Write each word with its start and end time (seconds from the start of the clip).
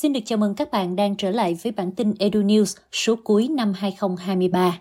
Xin 0.00 0.12
được 0.12 0.20
chào 0.24 0.38
mừng 0.38 0.54
các 0.54 0.70
bạn 0.70 0.96
đang 0.96 1.16
trở 1.16 1.30
lại 1.30 1.58
với 1.62 1.72
bản 1.72 1.92
tin 1.92 2.14
Edu 2.18 2.40
News 2.40 2.78
số 2.92 3.14
cuối 3.24 3.48
năm 3.48 3.72
2023. 3.76 4.78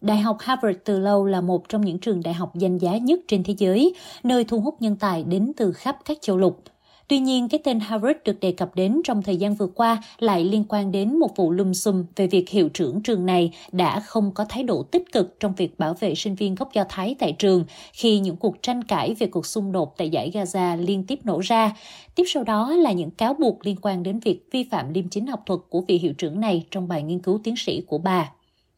Đại 0.00 0.18
học 0.18 0.36
Harvard 0.40 0.78
từ 0.84 0.98
lâu 0.98 1.24
là 1.26 1.40
một 1.40 1.68
trong 1.68 1.84
những 1.84 1.98
trường 1.98 2.22
đại 2.22 2.34
học 2.34 2.54
danh 2.54 2.78
giá 2.78 2.96
nhất 2.96 3.20
trên 3.28 3.44
thế 3.44 3.54
giới, 3.58 3.94
nơi 4.22 4.44
thu 4.44 4.60
hút 4.60 4.82
nhân 4.82 4.96
tài 4.96 5.24
đến 5.24 5.52
từ 5.56 5.72
khắp 5.72 5.98
các 6.04 6.18
châu 6.20 6.38
lục– 6.38 6.62
Tuy 7.08 7.18
nhiên, 7.18 7.48
cái 7.48 7.60
tên 7.64 7.80
Harvard 7.80 8.18
được 8.24 8.40
đề 8.40 8.52
cập 8.52 8.74
đến 8.74 9.00
trong 9.04 9.22
thời 9.22 9.36
gian 9.36 9.54
vừa 9.54 9.66
qua 9.66 10.02
lại 10.18 10.44
liên 10.44 10.64
quan 10.68 10.92
đến 10.92 11.18
một 11.18 11.36
vụ 11.36 11.50
lùm 11.50 11.72
xùm 11.72 12.04
về 12.16 12.26
việc 12.26 12.48
hiệu 12.48 12.68
trưởng 12.68 13.02
trường 13.02 13.26
này 13.26 13.52
đã 13.72 14.00
không 14.00 14.30
có 14.34 14.44
thái 14.48 14.62
độ 14.62 14.82
tích 14.82 15.12
cực 15.12 15.40
trong 15.40 15.54
việc 15.56 15.78
bảo 15.78 15.94
vệ 15.94 16.14
sinh 16.14 16.34
viên 16.34 16.54
gốc 16.54 16.72
Do 16.72 16.84
Thái 16.88 17.16
tại 17.18 17.32
trường 17.32 17.64
khi 17.92 18.18
những 18.18 18.36
cuộc 18.36 18.62
tranh 18.62 18.84
cãi 18.84 19.14
về 19.18 19.26
cuộc 19.26 19.46
xung 19.46 19.72
đột 19.72 19.94
tại 19.96 20.10
giải 20.10 20.30
Gaza 20.34 20.76
liên 20.76 21.04
tiếp 21.06 21.18
nổ 21.24 21.40
ra. 21.40 21.76
Tiếp 22.14 22.24
sau 22.26 22.44
đó 22.44 22.74
là 22.76 22.92
những 22.92 23.10
cáo 23.10 23.34
buộc 23.34 23.66
liên 23.66 23.76
quan 23.82 24.02
đến 24.02 24.20
việc 24.20 24.48
vi 24.52 24.64
phạm 24.70 24.92
liêm 24.92 25.08
chính 25.08 25.26
học 25.26 25.42
thuật 25.46 25.60
của 25.70 25.80
vị 25.88 25.98
hiệu 25.98 26.12
trưởng 26.12 26.40
này 26.40 26.66
trong 26.70 26.88
bài 26.88 27.02
nghiên 27.02 27.18
cứu 27.18 27.40
tiến 27.44 27.54
sĩ 27.56 27.82
của 27.86 27.98
bà. 27.98 28.30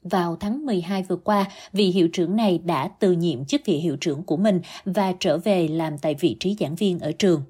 Vào 0.03 0.37
tháng 0.41 0.67
12 0.67 1.03
vừa 1.03 1.17
qua, 1.17 1.45
vị 1.73 1.87
hiệu 1.87 2.09
trưởng 2.13 2.37
này 2.37 2.59
đã 2.65 2.89
từ 2.89 3.13
nhiệm 3.13 3.45
chức 3.45 3.61
vị 3.65 3.77
hiệu 3.77 3.97
trưởng 4.01 4.23
của 4.23 4.37
mình 4.37 4.61
và 4.85 5.13
trở 5.21 5.39
về 5.39 5.69
làm 5.69 5.99
tại 5.99 6.15
vị 6.15 6.37
trí 6.41 6.57
giảng 6.61 6.75
viên 6.75 6.99
ở 6.99 7.13
trường. 7.13 7.43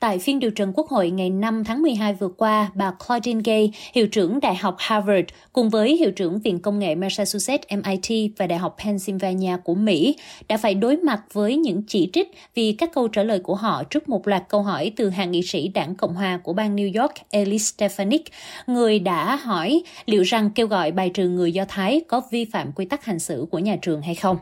Tại 0.00 0.18
phiên 0.18 0.38
điều 0.38 0.50
trần 0.50 0.72
Quốc 0.74 0.88
hội 0.88 1.10
ngày 1.10 1.30
5 1.30 1.64
tháng 1.64 1.82
12 1.82 2.14
vừa 2.14 2.28
qua, 2.28 2.70
bà 2.74 2.92
Claudine 3.06 3.40
Gay, 3.44 3.72
hiệu 3.92 4.06
trưởng 4.06 4.40
Đại 4.40 4.54
học 4.54 4.74
Harvard, 4.78 5.26
cùng 5.52 5.70
với 5.70 5.96
hiệu 5.96 6.10
trưởng 6.10 6.40
Viện 6.40 6.58
Công 6.58 6.78
nghệ 6.78 6.94
Massachusetts 6.94 7.66
MIT 7.70 8.30
và 8.38 8.46
Đại 8.46 8.58
học 8.58 8.76
Pennsylvania 8.84 9.56
của 9.64 9.74
Mỹ, 9.74 10.16
đã 10.48 10.56
phải 10.56 10.74
đối 10.74 10.96
mặt 10.96 11.22
với 11.32 11.56
những 11.56 11.82
chỉ 11.86 12.10
trích 12.12 12.30
vì 12.54 12.72
các 12.72 12.90
câu 12.94 13.08
trả 13.08 13.22
lời 13.22 13.38
của 13.38 13.54
họ 13.54 13.82
trước 13.84 14.08
một 14.08 14.28
loạt 14.28 14.42
câu 14.48 14.62
hỏi 14.62 14.92
từ 14.96 15.10
hàng 15.10 15.30
nghị 15.30 15.42
sĩ 15.42 15.68
đảng 15.68 15.94
Cộng 15.94 16.14
hòa 16.14 16.40
của 16.42 16.52
bang 16.52 16.76
New 16.76 17.02
York 17.02 17.14
Elise 17.30 17.74
Stefanik, 17.76 18.22
người 18.66 18.98
đã 18.98 19.36
hỏi 19.36 19.82
liệu 20.06 20.22
rằng 20.22 20.50
kêu 20.50 20.66
gọi 20.66 20.92
bài 20.92 21.10
trừ 21.14 21.28
người 21.28 21.52
Do 21.52 21.64
Thái 21.68 22.00
có 22.08 22.22
vi 22.30 22.44
phạm 22.44 22.72
quy 22.72 22.84
tắc 22.84 23.04
hành 23.04 23.18
xử 23.18 23.46
của 23.50 23.58
nhà 23.58 23.76
trường 23.82 24.02
hay 24.02 24.14
không. 24.14 24.36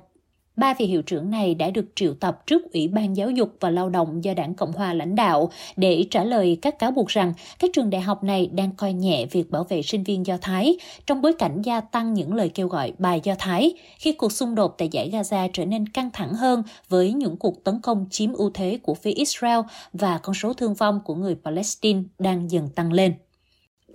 Ba 0.57 0.75
vị 0.75 0.87
hiệu 0.87 1.03
trưởng 1.03 1.31
này 1.31 1.55
đã 1.55 1.71
được 1.71 1.87
triệu 1.95 2.15
tập 2.15 2.47
trước 2.47 2.73
Ủy 2.73 2.89
ban 2.89 3.17
Giáo 3.17 3.31
dục 3.31 3.57
và 3.61 3.71
Lao 3.71 3.89
động 3.89 4.25
do 4.25 4.35
Đảng 4.35 4.55
Cộng 4.55 4.73
hòa 4.73 4.95
lãnh 4.95 5.15
đạo 5.15 5.51
để 5.77 6.05
trả 6.11 6.25
lời 6.25 6.59
các 6.63 6.79
cáo 6.79 6.91
buộc 6.91 7.09
rằng 7.09 7.33
các 7.59 7.71
trường 7.75 7.91
đại 7.91 8.01
học 8.01 8.25
này 8.25 8.47
đang 8.47 8.71
coi 8.77 8.93
nhẹ 8.93 9.27
việc 9.27 9.51
bảo 9.51 9.65
vệ 9.65 9.83
sinh 9.83 10.03
viên 10.03 10.27
Do 10.27 10.37
Thái 10.41 10.79
trong 11.07 11.23
bối 11.23 11.33
cảnh 11.33 11.63
gia 11.63 11.81
tăng 11.81 12.15
những 12.15 12.35
lời 12.35 12.49
kêu 12.49 12.69
gọi 12.69 12.93
bài 12.99 13.21
Do 13.25 13.35
Thái, 13.39 13.75
khi 13.99 14.13
cuộc 14.13 14.33
xung 14.33 14.55
đột 14.55 14.75
tại 14.79 14.89
giải 14.89 15.11
Gaza 15.11 15.49
trở 15.53 15.65
nên 15.65 15.89
căng 15.89 16.11
thẳng 16.13 16.35
hơn 16.35 16.63
với 16.89 17.13
những 17.13 17.37
cuộc 17.37 17.65
tấn 17.65 17.81
công 17.81 18.07
chiếm 18.11 18.33
ưu 18.33 18.51
thế 18.55 18.79
của 18.83 18.95
phía 18.95 19.13
Israel 19.13 19.61
và 19.93 20.19
con 20.19 20.35
số 20.35 20.53
thương 20.53 20.75
vong 20.75 21.01
của 21.05 21.15
người 21.15 21.37
Palestine 21.45 22.03
đang 22.19 22.51
dần 22.51 22.69
tăng 22.69 22.93
lên. 22.93 23.15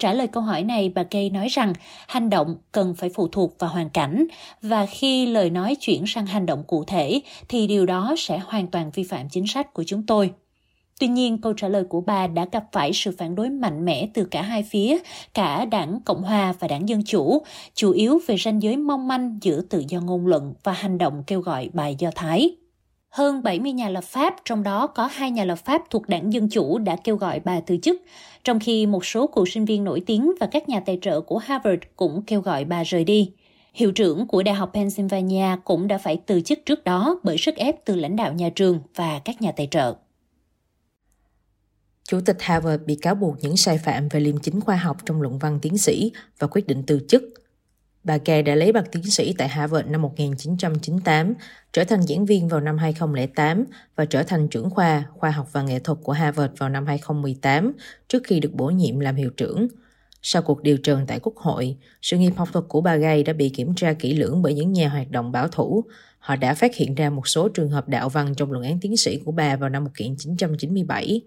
Trả 0.01 0.13
lời 0.13 0.27
câu 0.27 0.43
hỏi 0.43 0.63
này, 0.63 0.91
bà 0.95 1.03
Kay 1.03 1.29
nói 1.29 1.47
rằng 1.47 1.73
hành 2.07 2.29
động 2.29 2.55
cần 2.71 2.95
phải 2.95 3.09
phụ 3.09 3.27
thuộc 3.27 3.59
vào 3.59 3.69
hoàn 3.69 3.89
cảnh 3.89 4.25
và 4.61 4.85
khi 4.85 5.25
lời 5.25 5.49
nói 5.49 5.75
chuyển 5.79 6.03
sang 6.07 6.25
hành 6.25 6.45
động 6.45 6.63
cụ 6.67 6.83
thể 6.83 7.21
thì 7.49 7.67
điều 7.67 7.85
đó 7.85 8.15
sẽ 8.17 8.39
hoàn 8.45 8.67
toàn 8.67 8.91
vi 8.93 9.03
phạm 9.03 9.29
chính 9.29 9.47
sách 9.47 9.73
của 9.73 9.83
chúng 9.83 10.05
tôi. 10.05 10.33
Tuy 10.99 11.07
nhiên, 11.07 11.41
câu 11.41 11.53
trả 11.53 11.67
lời 11.67 11.83
của 11.83 12.01
bà 12.01 12.27
đã 12.27 12.45
gặp 12.51 12.63
phải 12.71 12.93
sự 12.93 13.15
phản 13.17 13.35
đối 13.35 13.49
mạnh 13.49 13.85
mẽ 13.85 14.07
từ 14.13 14.25
cả 14.25 14.41
hai 14.41 14.63
phía, 14.63 14.97
cả 15.33 15.65
đảng 15.65 15.99
Cộng 16.05 16.23
hòa 16.23 16.53
và 16.59 16.67
đảng 16.67 16.89
Dân 16.89 17.03
Chủ, 17.03 17.41
chủ 17.75 17.91
yếu 17.91 18.19
về 18.27 18.37
ranh 18.37 18.61
giới 18.61 18.77
mong 18.77 19.07
manh 19.07 19.39
giữa 19.41 19.61
tự 19.61 19.83
do 19.87 20.01
ngôn 20.01 20.27
luận 20.27 20.53
và 20.63 20.71
hành 20.71 20.97
động 20.97 21.23
kêu 21.27 21.41
gọi 21.41 21.69
bài 21.73 21.95
Do 21.99 22.09
Thái. 22.15 22.60
Hơn 23.11 23.43
70 23.43 23.71
nhà 23.71 23.89
lập 23.89 24.03
pháp, 24.03 24.35
trong 24.45 24.63
đó 24.63 24.87
có 24.87 25.09
hai 25.11 25.31
nhà 25.31 25.45
lập 25.45 25.55
pháp 25.55 25.81
thuộc 25.89 26.09
đảng 26.09 26.33
Dân 26.33 26.49
Chủ 26.49 26.77
đã 26.77 26.95
kêu 27.03 27.15
gọi 27.15 27.39
bà 27.39 27.59
từ 27.59 27.77
chức, 27.77 28.01
trong 28.43 28.59
khi 28.59 28.85
một 28.85 29.05
số 29.05 29.27
cựu 29.27 29.45
sinh 29.45 29.65
viên 29.65 29.83
nổi 29.83 30.03
tiếng 30.05 30.31
và 30.39 30.47
các 30.51 30.69
nhà 30.69 30.79
tài 30.79 30.97
trợ 31.01 31.21
của 31.21 31.37
Harvard 31.37 31.81
cũng 31.95 32.23
kêu 32.27 32.41
gọi 32.41 32.65
bà 32.65 32.83
rời 32.83 33.03
đi. 33.03 33.31
Hiệu 33.73 33.91
trưởng 33.91 34.27
của 34.27 34.43
Đại 34.43 34.55
học 34.55 34.71
Pennsylvania 34.73 35.45
cũng 35.63 35.87
đã 35.87 35.97
phải 35.97 36.21
từ 36.25 36.41
chức 36.41 36.59
trước 36.65 36.83
đó 36.83 37.19
bởi 37.23 37.37
sức 37.37 37.55
ép 37.55 37.85
từ 37.85 37.95
lãnh 37.95 38.15
đạo 38.15 38.33
nhà 38.33 38.49
trường 38.55 38.79
và 38.95 39.19
các 39.25 39.41
nhà 39.41 39.51
tài 39.51 39.67
trợ. 39.71 39.95
Chủ 42.03 42.19
tịch 42.25 42.37
Harvard 42.39 42.83
bị 42.83 42.95
cáo 42.95 43.15
buộc 43.15 43.35
những 43.41 43.57
sai 43.57 43.77
phạm 43.77 44.07
về 44.09 44.19
liêm 44.19 44.37
chính 44.37 44.61
khoa 44.61 44.75
học 44.75 44.97
trong 45.05 45.21
luận 45.21 45.39
văn 45.39 45.59
tiến 45.61 45.77
sĩ 45.77 46.11
và 46.39 46.47
quyết 46.47 46.67
định 46.67 46.83
từ 46.87 46.99
chức– 47.07 47.23
Bà 48.03 48.17
Kè 48.17 48.41
đã 48.41 48.55
lấy 48.55 48.71
bằng 48.71 48.85
tiến 48.91 49.03
sĩ 49.03 49.33
tại 49.37 49.47
Harvard 49.47 49.87
năm 49.87 50.01
1998, 50.01 51.33
trở 51.73 51.83
thành 51.83 52.03
giảng 52.03 52.25
viên 52.25 52.47
vào 52.47 52.59
năm 52.59 52.77
2008 52.77 53.65
và 53.95 54.05
trở 54.05 54.23
thành 54.23 54.47
trưởng 54.47 54.69
khoa 54.69 55.03
khoa 55.17 55.31
học 55.31 55.47
và 55.51 55.61
nghệ 55.61 55.79
thuật 55.79 55.97
của 56.03 56.11
Harvard 56.11 56.53
vào 56.57 56.69
năm 56.69 56.85
2018 56.85 57.73
trước 58.07 58.23
khi 58.23 58.39
được 58.39 58.53
bổ 58.53 58.69
nhiệm 58.69 58.99
làm 58.99 59.15
hiệu 59.15 59.29
trưởng. 59.29 59.67
Sau 60.21 60.41
cuộc 60.41 60.63
điều 60.63 60.77
trần 60.77 61.05
tại 61.07 61.19
Quốc 61.19 61.37
hội, 61.37 61.77
sự 62.01 62.17
nghiệp 62.17 62.33
học 62.35 62.49
thuật 62.53 62.65
của 62.67 62.81
bà 62.81 62.95
Gay 62.95 63.23
đã 63.23 63.33
bị 63.33 63.49
kiểm 63.49 63.75
tra 63.75 63.93
kỹ 63.93 64.13
lưỡng 64.13 64.41
bởi 64.41 64.53
những 64.53 64.73
nhà 64.73 64.89
hoạt 64.89 65.11
động 65.11 65.31
bảo 65.31 65.47
thủ. 65.47 65.83
Họ 66.19 66.35
đã 66.35 66.53
phát 66.53 66.75
hiện 66.75 66.95
ra 66.95 67.09
một 67.09 67.27
số 67.27 67.49
trường 67.49 67.69
hợp 67.69 67.89
đạo 67.89 68.09
văn 68.09 68.33
trong 68.37 68.51
luận 68.51 68.63
án 68.63 68.79
tiến 68.79 68.97
sĩ 68.97 69.17
của 69.25 69.31
bà 69.31 69.55
vào 69.55 69.69
năm 69.69 69.83
1997. 69.83 71.21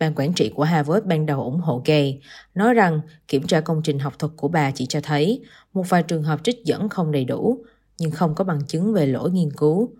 Ban 0.00 0.14
quản 0.16 0.32
trị 0.32 0.52
của 0.54 0.64
Harvard 0.64 1.06
ban 1.06 1.26
đầu 1.26 1.42
ủng 1.42 1.60
hộ 1.60 1.82
Gay, 1.84 2.20
nói 2.54 2.74
rằng 2.74 3.00
kiểm 3.28 3.46
tra 3.46 3.60
công 3.60 3.82
trình 3.82 3.98
học 3.98 4.18
thuật 4.18 4.32
của 4.36 4.48
bà 4.48 4.70
chỉ 4.70 4.86
cho 4.86 5.00
thấy 5.00 5.42
một 5.72 5.88
vài 5.88 6.02
trường 6.02 6.22
hợp 6.22 6.40
trích 6.44 6.64
dẫn 6.64 6.88
không 6.88 7.12
đầy 7.12 7.24
đủ, 7.24 7.64
nhưng 7.98 8.10
không 8.10 8.34
có 8.34 8.44
bằng 8.44 8.60
chứng 8.66 8.92
về 8.92 9.06
lỗi 9.06 9.30
nghiên 9.30 9.52
cứu. 9.52 9.90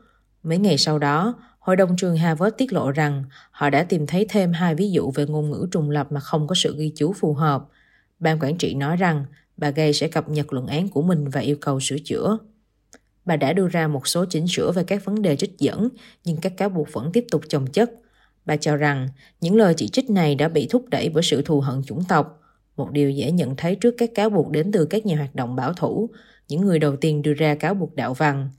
Mấy 0.43 0.59
ngày 0.59 0.79
sau 0.79 0.99
đó, 0.99 1.35
Hội 1.59 1.77
đồng 1.77 1.97
trường 1.97 2.17
Harvard 2.17 2.57
tiết 2.57 2.73
lộ 2.73 2.91
rằng 2.91 3.25
họ 3.51 3.71
đã 3.71 3.83
tìm 3.83 4.07
thấy 4.07 4.27
thêm 4.29 4.53
hai 4.53 4.75
ví 4.75 4.91
dụ 4.91 5.11
về 5.11 5.27
ngôn 5.27 5.51
ngữ 5.51 5.67
trùng 5.71 5.91
lập 5.91 6.13
mà 6.13 6.21
không 6.21 6.47
có 6.47 6.55
sự 6.55 6.77
ghi 6.79 6.93
chú 6.97 7.13
phù 7.13 7.35
hợp. 7.35 7.65
Ban 8.19 8.39
quản 8.41 8.59
trị 8.59 8.75
nói 8.75 8.97
rằng 8.97 9.25
bà 9.57 9.71
Gay 9.71 9.93
sẽ 9.93 10.09
cập 10.09 10.29
nhật 10.29 10.53
luận 10.53 10.67
án 10.67 10.89
của 10.89 11.03
mình 11.03 11.29
và 11.29 11.41
yêu 11.41 11.57
cầu 11.61 11.81
sửa 11.81 11.99
chữa. 12.05 12.39
Bà 13.25 13.37
đã 13.37 13.53
đưa 13.53 13.69
ra 13.69 13.89
một 13.89 14.07
số 14.07 14.25
chỉnh 14.25 14.49
sửa 14.49 14.73
về 14.73 14.85
các 14.85 15.05
vấn 15.05 15.23
đề 15.23 15.37
trích 15.37 15.59
dẫn, 15.59 15.89
nhưng 16.25 16.37
các 16.37 16.57
cáo 16.57 16.69
buộc 16.69 16.93
vẫn 16.93 17.13
tiếp 17.13 17.25
tục 17.31 17.43
chồng 17.49 17.67
chất. 17.67 17.91
Bà 18.47 18.57
cho 18.57 18.77
rằng 18.77 19.09
những 19.41 19.57
lời 19.57 19.75
chỉ 19.77 19.89
trích 19.89 20.11
này 20.11 20.35
đã 20.35 20.49
bị 20.49 20.67
thúc 20.71 20.85
đẩy 20.89 21.09
bởi 21.09 21.23
sự 21.23 21.43
thù 21.43 21.61
hận 21.61 21.83
chủng 21.83 22.05
tộc, 22.05 22.41
một 22.77 22.91
điều 22.91 23.11
dễ 23.11 23.31
nhận 23.31 23.57
thấy 23.57 23.75
trước 23.75 23.95
các 23.99 24.11
cáo 24.15 24.31
buộc 24.31 24.51
đến 24.51 24.73
từ 24.73 24.85
các 24.85 25.07
nhà 25.07 25.17
hoạt 25.17 25.35
động 25.35 25.57
bảo 25.57 25.73
thủ, 25.73 26.11
những 26.49 26.61
người 26.61 26.79
đầu 26.79 26.97
tiên 26.97 27.23
đưa 27.23 27.35
ra 27.35 27.55
cáo 27.55 27.75
buộc 27.75 27.97
đạo 27.97 28.15
văn. 28.15 28.51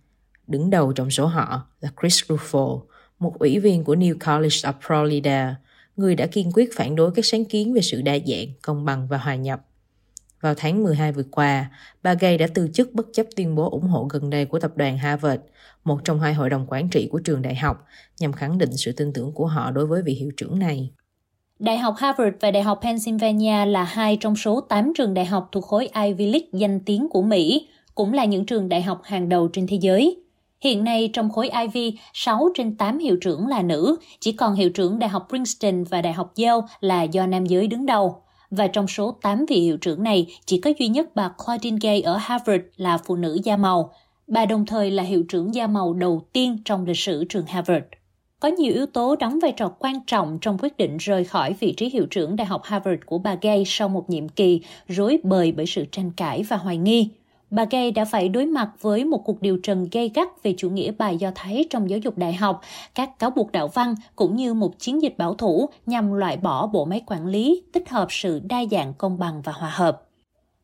Đứng 0.48 0.70
đầu 0.70 0.94
trong 0.94 1.12
số 1.12 1.26
họ 1.26 1.68
là 1.82 1.90
Chris 2.02 2.24
Ruffo, 2.24 2.82
một 3.20 3.40
ủy 3.40 3.60
viên 3.60 3.84
của 3.84 3.96
New 3.96 4.14
College 4.14 4.58
of 4.58 4.74
Florida, 4.82 5.54
người 5.98 6.16
đã 6.16 6.28
kiên 6.28 6.52
quyết 6.54 6.70
phản 6.76 6.96
đối 6.96 7.12
các 7.12 7.26
sáng 7.26 7.46
kiến 7.46 7.74
về 7.74 7.82
sự 7.82 8.02
đa 8.02 8.18
dạng, 8.28 8.48
công 8.62 8.86
bằng 8.86 9.08
và 9.08 9.18
hòa 9.18 9.36
nhập. 9.36 9.66
Vào 10.42 10.54
tháng 10.58 10.84
12 10.84 11.12
vừa 11.12 11.24
qua, 11.32 11.72
bà 12.04 12.14
Gay 12.14 12.38
đã 12.38 12.48
từ 12.54 12.68
chức 12.74 12.94
bất 12.94 13.06
chấp 13.14 13.26
tuyên 13.36 13.56
bố 13.56 13.70
ủng 13.70 13.88
hộ 13.88 14.08
gần 14.10 14.30
đây 14.30 14.46
của 14.46 14.60
tập 14.60 14.72
đoàn 14.76 14.98
Harvard, 14.98 15.42
một 15.84 16.00
trong 16.04 16.20
hai 16.20 16.34
hội 16.34 16.50
đồng 16.50 16.66
quản 16.70 16.90
trị 16.90 17.08
của 17.12 17.20
trường 17.20 17.42
đại 17.42 17.56
học, 17.56 17.86
nhằm 18.20 18.34
khẳng 18.34 18.58
định 18.58 18.78
sự 18.78 18.92
tin 18.92 19.14
tưởng 19.14 19.32
của 19.34 19.46
họ 19.46 19.72
đối 19.72 19.86
với 19.86 20.02
vị 20.02 20.14
hiệu 20.14 20.32
trưởng 20.38 20.60
này. 20.60 20.92
Đại 21.60 21.78
học 21.78 21.96
Harvard 21.98 22.38
và 22.40 22.52
Đại 22.52 22.64
học 22.64 22.80
Pennsylvania 22.82 23.66
là 23.66 23.84
hai 23.84 24.18
trong 24.18 24.36
số 24.36 24.62
8 24.62 24.94
trường 24.98 25.14
đại 25.14 25.26
học 25.26 25.50
thuộc 25.52 25.66
khối 25.66 25.90
Ivy 26.06 26.26
League 26.26 26.48
danh 26.54 26.80
tiếng 26.80 27.10
của 27.10 27.22
Mỹ, 27.22 27.68
cũng 27.96 28.14
là 28.14 28.26
những 28.26 28.46
trường 28.46 28.70
đại 28.70 28.82
học 28.82 29.02
hàng 29.04 29.30
đầu 29.30 29.48
trên 29.48 29.68
thế 29.68 29.78
giới. 29.82 30.18
Hiện 30.62 30.84
nay 30.84 31.10
trong 31.14 31.30
khối 31.30 31.50
Ivy, 31.50 31.98
6 32.14 32.50
trên 32.56 32.78
8 32.78 33.00
hiệu 33.00 33.18
trưởng 33.22 33.48
là 33.48 33.62
nữ, 33.62 33.98
chỉ 34.20 34.32
còn 34.32 34.56
hiệu 34.56 34.70
trưởng 34.70 35.00
Đại 35.00 35.10
học 35.10 35.28
Princeton 35.30 35.84
và 35.84 36.02
Đại 36.02 36.14
học 36.14 36.34
Yale 36.38 36.68
là 36.80 37.04
do 37.04 37.26
nam 37.26 37.46
giới 37.46 37.68
đứng 37.68 37.86
đầu. 37.86 38.24
Và 38.52 38.68
trong 38.68 38.88
số 38.88 39.16
8 39.22 39.46
vị 39.50 39.56
hiệu 39.56 39.78
trưởng 39.78 40.04
này, 40.04 40.28
chỉ 40.46 40.62
có 40.62 40.72
duy 40.80 40.88
nhất 40.88 41.16
bà 41.16 41.30
Claudine 41.46 41.78
Gay 41.82 42.02
ở 42.02 42.18
Harvard 42.18 42.64
là 42.78 42.98
phụ 42.98 43.16
nữ 43.16 43.40
da 43.44 43.58
màu. 43.58 43.94
Bà 44.28 44.46
đồng 44.46 44.66
thời 44.66 44.92
là 44.92 45.04
hiệu 45.04 45.24
trưởng 45.30 45.56
da 45.56 45.68
màu 45.68 45.94
đầu 45.94 46.22
tiên 46.34 46.58
trong 46.66 46.86
lịch 46.86 46.98
sử 46.98 47.24
trường 47.30 47.46
Harvard. 47.46 47.86
Có 48.40 48.48
nhiều 48.48 48.74
yếu 48.74 48.86
tố 48.86 49.16
đóng 49.16 49.40
vai 49.40 49.52
trò 49.52 49.72
quan 49.80 49.96
trọng 50.08 50.38
trong 50.42 50.58
quyết 50.62 50.78
định 50.78 50.98
rời 50.98 51.24
khỏi 51.24 51.56
vị 51.60 51.74
trí 51.78 51.90
hiệu 51.90 52.06
trưởng 52.06 52.36
Đại 52.36 52.48
học 52.48 52.62
Harvard 52.64 53.02
của 53.06 53.18
bà 53.18 53.36
Gay 53.42 53.64
sau 53.66 53.90
một 53.90 54.10
nhiệm 54.10 54.30
kỳ 54.30 54.62
rối 54.88 55.20
bời 55.24 55.52
bởi 55.52 55.66
sự 55.66 55.86
tranh 55.92 56.12
cãi 56.18 56.44
và 56.50 56.58
hoài 56.58 56.78
nghi. 56.78 57.10
Bà 57.52 57.66
Gay 57.72 57.92
đã 57.92 58.06
phải 58.06 58.30
đối 58.30 58.46
mặt 58.46 58.70
với 58.82 59.06
một 59.06 59.18
cuộc 59.26 59.42
điều 59.42 59.58
trần 59.64 59.88
gay 59.92 60.12
gắt 60.16 60.44
về 60.44 60.54
chủ 60.58 60.70
nghĩa 60.70 60.92
bài 60.92 61.18
Do 61.18 61.32
Thái 61.36 61.66
trong 61.70 61.90
giáo 61.90 62.00
dục 62.00 62.18
đại 62.18 62.34
học, 62.34 62.62
các 62.96 63.20
cáo 63.20 63.30
buộc 63.30 63.52
đạo 63.52 63.68
văn 63.68 63.96
cũng 64.16 64.36
như 64.36 64.54
một 64.54 64.80
chiến 64.80 65.02
dịch 65.02 65.18
bảo 65.18 65.34
thủ 65.34 65.70
nhằm 65.86 66.14
loại 66.14 66.38
bỏ 66.38 66.68
bộ 66.68 66.86
máy 66.86 67.02
quản 67.08 67.28
lý, 67.28 67.64
tích 67.74 67.90
hợp 67.90 68.08
sự 68.10 68.42
đa 68.50 68.64
dạng 68.72 68.94
công 68.94 69.20
bằng 69.20 69.42
và 69.42 69.52
hòa 69.52 69.70
hợp. 69.70 70.11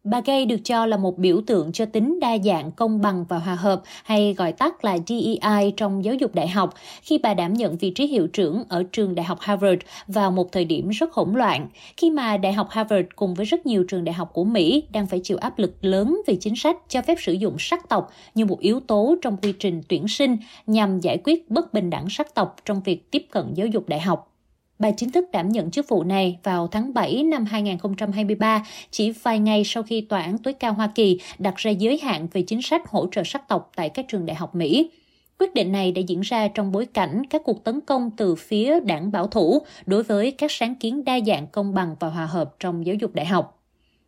Bà 0.09 0.21
Gay 0.25 0.45
được 0.45 0.57
cho 0.63 0.85
là 0.85 0.97
một 0.97 1.17
biểu 1.17 1.41
tượng 1.47 1.71
cho 1.71 1.85
tính 1.85 2.19
đa 2.19 2.37
dạng, 2.37 2.71
công 2.71 3.01
bằng 3.01 3.25
và 3.29 3.37
hòa 3.37 3.55
hợp, 3.55 3.81
hay 4.03 4.33
gọi 4.33 4.51
tắt 4.51 4.85
là 4.85 4.97
DEI 5.07 5.73
trong 5.77 6.05
giáo 6.05 6.13
dục 6.13 6.35
đại 6.35 6.47
học, 6.47 6.73
khi 7.01 7.17
bà 7.17 7.33
đảm 7.33 7.53
nhận 7.53 7.77
vị 7.77 7.89
trí 7.89 8.07
hiệu 8.07 8.27
trưởng 8.27 8.63
ở 8.69 8.83
trường 8.91 9.15
Đại 9.15 9.25
học 9.25 9.37
Harvard 9.41 9.81
vào 10.07 10.31
một 10.31 10.51
thời 10.51 10.65
điểm 10.65 10.89
rất 10.89 11.13
hỗn 11.13 11.33
loạn, 11.33 11.67
khi 11.97 12.09
mà 12.09 12.37
Đại 12.37 12.53
học 12.53 12.67
Harvard 12.69 13.07
cùng 13.15 13.33
với 13.33 13.45
rất 13.45 13.65
nhiều 13.65 13.83
trường 13.83 14.03
đại 14.03 14.13
học 14.13 14.29
của 14.33 14.43
Mỹ 14.43 14.83
đang 14.91 15.07
phải 15.07 15.19
chịu 15.23 15.37
áp 15.37 15.59
lực 15.59 15.75
lớn 15.81 16.21
về 16.27 16.37
chính 16.39 16.55
sách 16.55 16.77
cho 16.89 17.01
phép 17.01 17.15
sử 17.21 17.33
dụng 17.33 17.55
sắc 17.59 17.89
tộc 17.89 18.11
như 18.35 18.45
một 18.45 18.59
yếu 18.59 18.79
tố 18.79 19.15
trong 19.21 19.37
quy 19.37 19.53
trình 19.59 19.81
tuyển 19.89 20.07
sinh 20.07 20.37
nhằm 20.67 20.99
giải 20.99 21.17
quyết 21.23 21.49
bất 21.49 21.73
bình 21.73 21.89
đẳng 21.89 22.09
sắc 22.09 22.35
tộc 22.35 22.55
trong 22.65 22.81
việc 22.81 23.11
tiếp 23.11 23.25
cận 23.31 23.53
giáo 23.53 23.67
dục 23.67 23.89
đại 23.89 23.99
học. 23.99 24.36
Bà 24.79 24.91
chính 24.91 25.11
thức 25.11 25.25
đảm 25.31 25.49
nhận 25.49 25.71
chức 25.71 25.89
vụ 25.89 26.03
này 26.03 26.39
vào 26.43 26.67
tháng 26.67 26.93
7 26.93 27.23
năm 27.23 27.45
2023, 27.45 28.65
chỉ 28.91 29.11
vài 29.11 29.39
ngày 29.39 29.63
sau 29.65 29.83
khi 29.83 30.01
Tòa 30.01 30.21
án 30.21 30.37
tối 30.37 30.53
cao 30.53 30.73
Hoa 30.73 30.91
Kỳ 30.95 31.19
đặt 31.39 31.55
ra 31.55 31.71
giới 31.71 31.99
hạn 32.03 32.27
về 32.33 32.41
chính 32.41 32.61
sách 32.61 32.81
hỗ 32.89 33.07
trợ 33.11 33.21
sắc 33.25 33.47
tộc 33.47 33.71
tại 33.75 33.89
các 33.89 34.05
trường 34.07 34.25
đại 34.25 34.35
học 34.35 34.55
Mỹ. 34.55 34.91
Quyết 35.39 35.53
định 35.53 35.71
này 35.71 35.91
đã 35.91 36.01
diễn 36.07 36.21
ra 36.21 36.47
trong 36.47 36.71
bối 36.71 36.85
cảnh 36.85 37.21
các 37.29 37.41
cuộc 37.45 37.63
tấn 37.63 37.81
công 37.81 38.11
từ 38.17 38.35
phía 38.35 38.79
đảng 38.79 39.11
bảo 39.11 39.27
thủ 39.27 39.61
đối 39.85 40.03
với 40.03 40.31
các 40.31 40.51
sáng 40.51 40.75
kiến 40.75 41.05
đa 41.05 41.19
dạng 41.27 41.47
công 41.47 41.73
bằng 41.73 41.95
và 41.99 42.07
hòa 42.07 42.25
hợp 42.25 42.55
trong 42.59 42.85
giáo 42.85 42.95
dục 42.95 43.13
đại 43.13 43.25
học. 43.25 43.56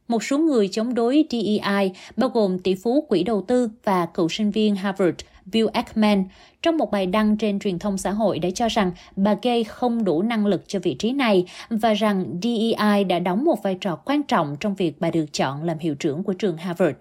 Một 0.09 0.23
số 0.23 0.38
người 0.38 0.67
chống 0.67 0.94
đối 0.94 1.25
DEI, 1.29 1.91
bao 2.17 2.29
gồm 2.29 2.59
tỷ 2.59 2.75
phú 2.75 3.06
quỹ 3.09 3.23
đầu 3.23 3.41
tư 3.47 3.69
và 3.83 4.06
cựu 4.06 4.29
sinh 4.29 4.51
viên 4.51 4.75
Harvard 4.75 5.17
Bill 5.45 5.67
Ackman, 5.73 6.23
trong 6.61 6.77
một 6.77 6.91
bài 6.91 7.06
đăng 7.06 7.38
trên 7.38 7.59
truyền 7.59 7.79
thông 7.79 7.97
xã 7.97 8.11
hội 8.11 8.39
đã 8.39 8.50
cho 8.56 8.67
rằng 8.67 8.91
bà 9.15 9.35
Gay 9.41 9.63
không 9.63 10.03
đủ 10.03 10.21
năng 10.21 10.45
lực 10.45 10.63
cho 10.67 10.79
vị 10.79 10.94
trí 10.94 11.11
này 11.11 11.45
và 11.69 11.94
rằng 11.94 12.25
DEI 12.44 13.03
đã 13.03 13.19
đóng 13.19 13.44
một 13.44 13.63
vai 13.63 13.77
trò 13.81 13.95
quan 13.95 14.23
trọng 14.23 14.56
trong 14.59 14.75
việc 14.75 14.95
bà 15.00 15.11
được 15.11 15.25
chọn 15.33 15.63
làm 15.63 15.79
hiệu 15.79 15.95
trưởng 15.95 16.23
của 16.23 16.33
trường 16.33 16.57
Harvard. 16.57 16.97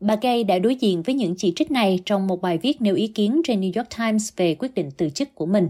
Bà 0.00 0.16
Gay 0.16 0.44
đã 0.44 0.58
đối 0.58 0.74
diện 0.74 1.02
với 1.02 1.14
những 1.14 1.34
chỉ 1.38 1.52
trích 1.56 1.70
này 1.70 2.00
trong 2.04 2.26
một 2.26 2.40
bài 2.40 2.58
viết 2.58 2.80
nêu 2.80 2.94
ý 2.94 3.06
kiến 3.06 3.40
trên 3.44 3.60
New 3.60 3.72
York 3.76 3.88
Times 3.98 4.32
về 4.36 4.54
quyết 4.54 4.74
định 4.74 4.90
từ 4.96 5.10
chức 5.10 5.34
của 5.34 5.46
mình. 5.46 5.68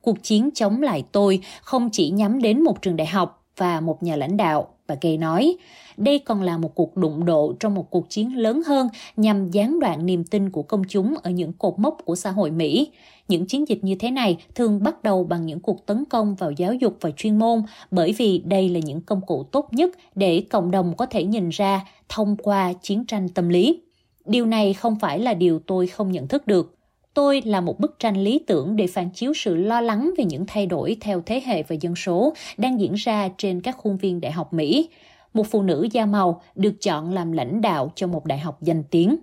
Cuộc 0.00 0.22
chiến 0.22 0.50
chống 0.54 0.82
lại 0.82 1.04
tôi 1.12 1.40
không 1.62 1.90
chỉ 1.92 2.10
nhắm 2.10 2.42
đến 2.42 2.60
một 2.60 2.82
trường 2.82 2.96
đại 2.96 3.06
học 3.06 3.44
và 3.56 3.80
một 3.80 4.02
nhà 4.02 4.16
lãnh 4.16 4.36
đạo, 4.36 4.75
và 4.86 4.96
gây 5.00 5.16
nói. 5.18 5.56
Đây 5.96 6.18
còn 6.18 6.42
là 6.42 6.58
một 6.58 6.74
cuộc 6.74 6.96
đụng 6.96 7.24
độ 7.24 7.54
trong 7.60 7.74
một 7.74 7.90
cuộc 7.90 8.10
chiến 8.10 8.36
lớn 8.36 8.62
hơn 8.66 8.88
nhằm 9.16 9.50
gián 9.50 9.80
đoạn 9.80 10.06
niềm 10.06 10.24
tin 10.24 10.50
của 10.50 10.62
công 10.62 10.82
chúng 10.88 11.14
ở 11.22 11.30
những 11.30 11.52
cột 11.52 11.78
mốc 11.78 11.96
của 12.04 12.16
xã 12.16 12.30
hội 12.30 12.50
Mỹ. 12.50 12.90
Những 13.28 13.46
chiến 13.46 13.68
dịch 13.68 13.84
như 13.84 13.94
thế 13.94 14.10
này 14.10 14.36
thường 14.54 14.82
bắt 14.82 15.02
đầu 15.02 15.24
bằng 15.24 15.46
những 15.46 15.60
cuộc 15.60 15.86
tấn 15.86 16.04
công 16.04 16.34
vào 16.34 16.50
giáo 16.50 16.74
dục 16.74 16.96
và 17.00 17.10
chuyên 17.10 17.38
môn, 17.38 17.62
bởi 17.90 18.12
vì 18.12 18.42
đây 18.44 18.68
là 18.68 18.80
những 18.84 19.00
công 19.00 19.20
cụ 19.20 19.42
tốt 19.42 19.68
nhất 19.72 19.90
để 20.14 20.44
cộng 20.50 20.70
đồng 20.70 20.96
có 20.96 21.06
thể 21.06 21.24
nhìn 21.24 21.48
ra, 21.48 21.84
thông 22.08 22.36
qua 22.36 22.72
chiến 22.72 23.04
tranh 23.04 23.28
tâm 23.28 23.48
lý. 23.48 23.80
Điều 24.24 24.46
này 24.46 24.74
không 24.74 24.98
phải 25.00 25.18
là 25.18 25.34
điều 25.34 25.58
tôi 25.58 25.86
không 25.86 26.12
nhận 26.12 26.28
thức 26.28 26.46
được 26.46 26.75
tôi 27.16 27.42
là 27.44 27.60
một 27.60 27.80
bức 27.80 27.98
tranh 27.98 28.16
lý 28.16 28.40
tưởng 28.46 28.76
để 28.76 28.86
phản 28.86 29.10
chiếu 29.10 29.34
sự 29.34 29.56
lo 29.56 29.80
lắng 29.80 30.10
về 30.18 30.24
những 30.24 30.44
thay 30.46 30.66
đổi 30.66 30.96
theo 31.00 31.22
thế 31.26 31.42
hệ 31.46 31.62
và 31.62 31.76
dân 31.80 31.96
số 31.96 32.34
đang 32.56 32.80
diễn 32.80 32.94
ra 32.94 33.28
trên 33.38 33.60
các 33.60 33.76
khuôn 33.76 33.96
viên 33.96 34.20
đại 34.20 34.32
học 34.32 34.52
Mỹ 34.52 34.88
một 35.34 35.46
phụ 35.50 35.62
nữ 35.62 35.88
da 35.92 36.06
màu 36.06 36.42
được 36.54 36.74
chọn 36.80 37.14
làm 37.14 37.32
lãnh 37.32 37.60
đạo 37.60 37.92
cho 37.94 38.06
một 38.06 38.24
đại 38.24 38.38
học 38.38 38.58
danh 38.62 38.82
tiếng. 38.90 39.16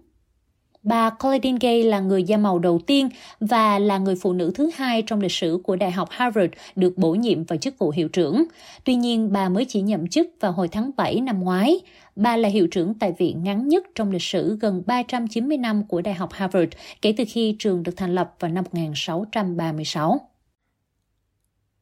Bà 0.83 1.09
Claudine 1.09 1.57
Gay 1.61 1.83
là 1.83 1.99
người 1.99 2.23
da 2.23 2.37
màu 2.37 2.59
đầu 2.59 2.79
tiên 2.87 3.09
và 3.39 3.79
là 3.79 3.97
người 3.97 4.15
phụ 4.15 4.33
nữ 4.33 4.51
thứ 4.55 4.69
hai 4.75 5.01
trong 5.01 5.21
lịch 5.21 5.31
sử 5.31 5.59
của 5.63 5.75
Đại 5.75 5.91
học 5.91 6.07
Harvard 6.11 6.53
được 6.75 6.97
bổ 6.97 7.11
nhiệm 7.11 7.43
vào 7.43 7.57
chức 7.57 7.79
vụ 7.79 7.89
hiệu 7.89 8.09
trưởng. 8.09 8.43
Tuy 8.83 8.95
nhiên, 8.95 9.31
bà 9.31 9.49
mới 9.49 9.65
chỉ 9.65 9.81
nhậm 9.81 10.07
chức 10.07 10.27
vào 10.39 10.51
hồi 10.51 10.67
tháng 10.67 10.91
7 10.97 11.21
năm 11.21 11.43
ngoái. 11.43 11.79
Bà 12.15 12.37
là 12.37 12.49
hiệu 12.49 12.67
trưởng 12.67 12.93
tại 12.93 13.13
viện 13.17 13.43
ngắn 13.43 13.67
nhất 13.67 13.83
trong 13.95 14.11
lịch 14.11 14.21
sử 14.21 14.57
gần 14.61 14.83
390 14.85 15.57
năm 15.57 15.87
của 15.87 16.01
Đại 16.01 16.13
học 16.13 16.29
Harvard 16.33 16.71
kể 17.01 17.13
từ 17.17 17.23
khi 17.27 17.55
trường 17.59 17.83
được 17.83 17.97
thành 17.97 18.15
lập 18.15 18.35
vào 18.39 18.51
năm 18.51 18.63
1636. 18.63 20.21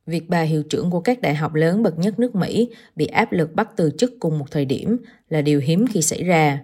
Việc 0.05 0.29
bà 0.29 0.41
hiệu 0.41 0.63
trưởng 0.63 0.91
của 0.91 0.99
các 0.99 1.21
đại 1.21 1.35
học 1.35 1.53
lớn 1.53 1.83
bậc 1.83 1.99
nhất 1.99 2.19
nước 2.19 2.35
Mỹ 2.35 2.69
bị 2.95 3.05
áp 3.05 3.31
lực 3.31 3.53
bắt 3.55 3.69
từ 3.75 3.91
chức 3.97 4.13
cùng 4.19 4.39
một 4.39 4.45
thời 4.51 4.65
điểm 4.65 4.97
là 5.29 5.41
điều 5.41 5.59
hiếm 5.59 5.85
khi 5.93 6.01
xảy 6.01 6.23
ra. 6.23 6.59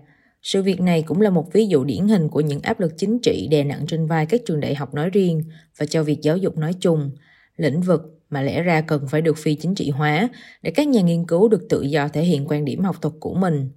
Sự 0.48 0.64
việc 0.64 0.82
này 0.82 1.02
cũng 1.02 1.22
là 1.22 1.30
một 1.30 1.54
ví 1.54 1.68
dụ 1.68 1.84
điển 1.84 2.08
hình 2.08 2.30
của 2.30 2.42
những 2.42 2.60
áp 2.62 2.80
lực 2.80 2.94
chính 2.98 3.20
trị 3.20 3.48
đè 3.52 3.64
nặng 3.64 3.86
trên 3.88 4.06
vai 4.06 4.26
các 4.26 4.42
trường 4.46 4.60
đại 4.60 4.76
học 4.76 4.94
nói 4.94 5.10
riêng 5.10 5.44
và 5.78 5.86
cho 5.86 6.04
việc 6.04 6.22
giáo 6.22 6.38
dục 6.38 6.58
nói 6.58 6.74
chung, 6.80 7.12
lĩnh 7.58 7.82
vực 7.82 8.02
mà 8.30 8.42
lẽ 8.42 8.64
ra 8.64 8.82
cần 8.82 9.08
phải 9.08 9.22
được 9.22 9.38
phi 9.38 9.56
chính 9.56 9.76
trị 9.76 9.90
hóa 9.90 10.30
để 10.62 10.72
các 10.72 10.88
nhà 10.88 11.02
nghiên 11.02 11.26
cứu 11.26 11.48
được 11.48 11.66
tự 11.70 11.82
do 11.82 12.08
thể 12.08 12.24
hiện 12.24 12.46
quan 12.48 12.66
điểm 12.66 12.84
học 12.84 12.96
thuật 13.02 13.14
của 13.20 13.34
mình. 13.34 13.70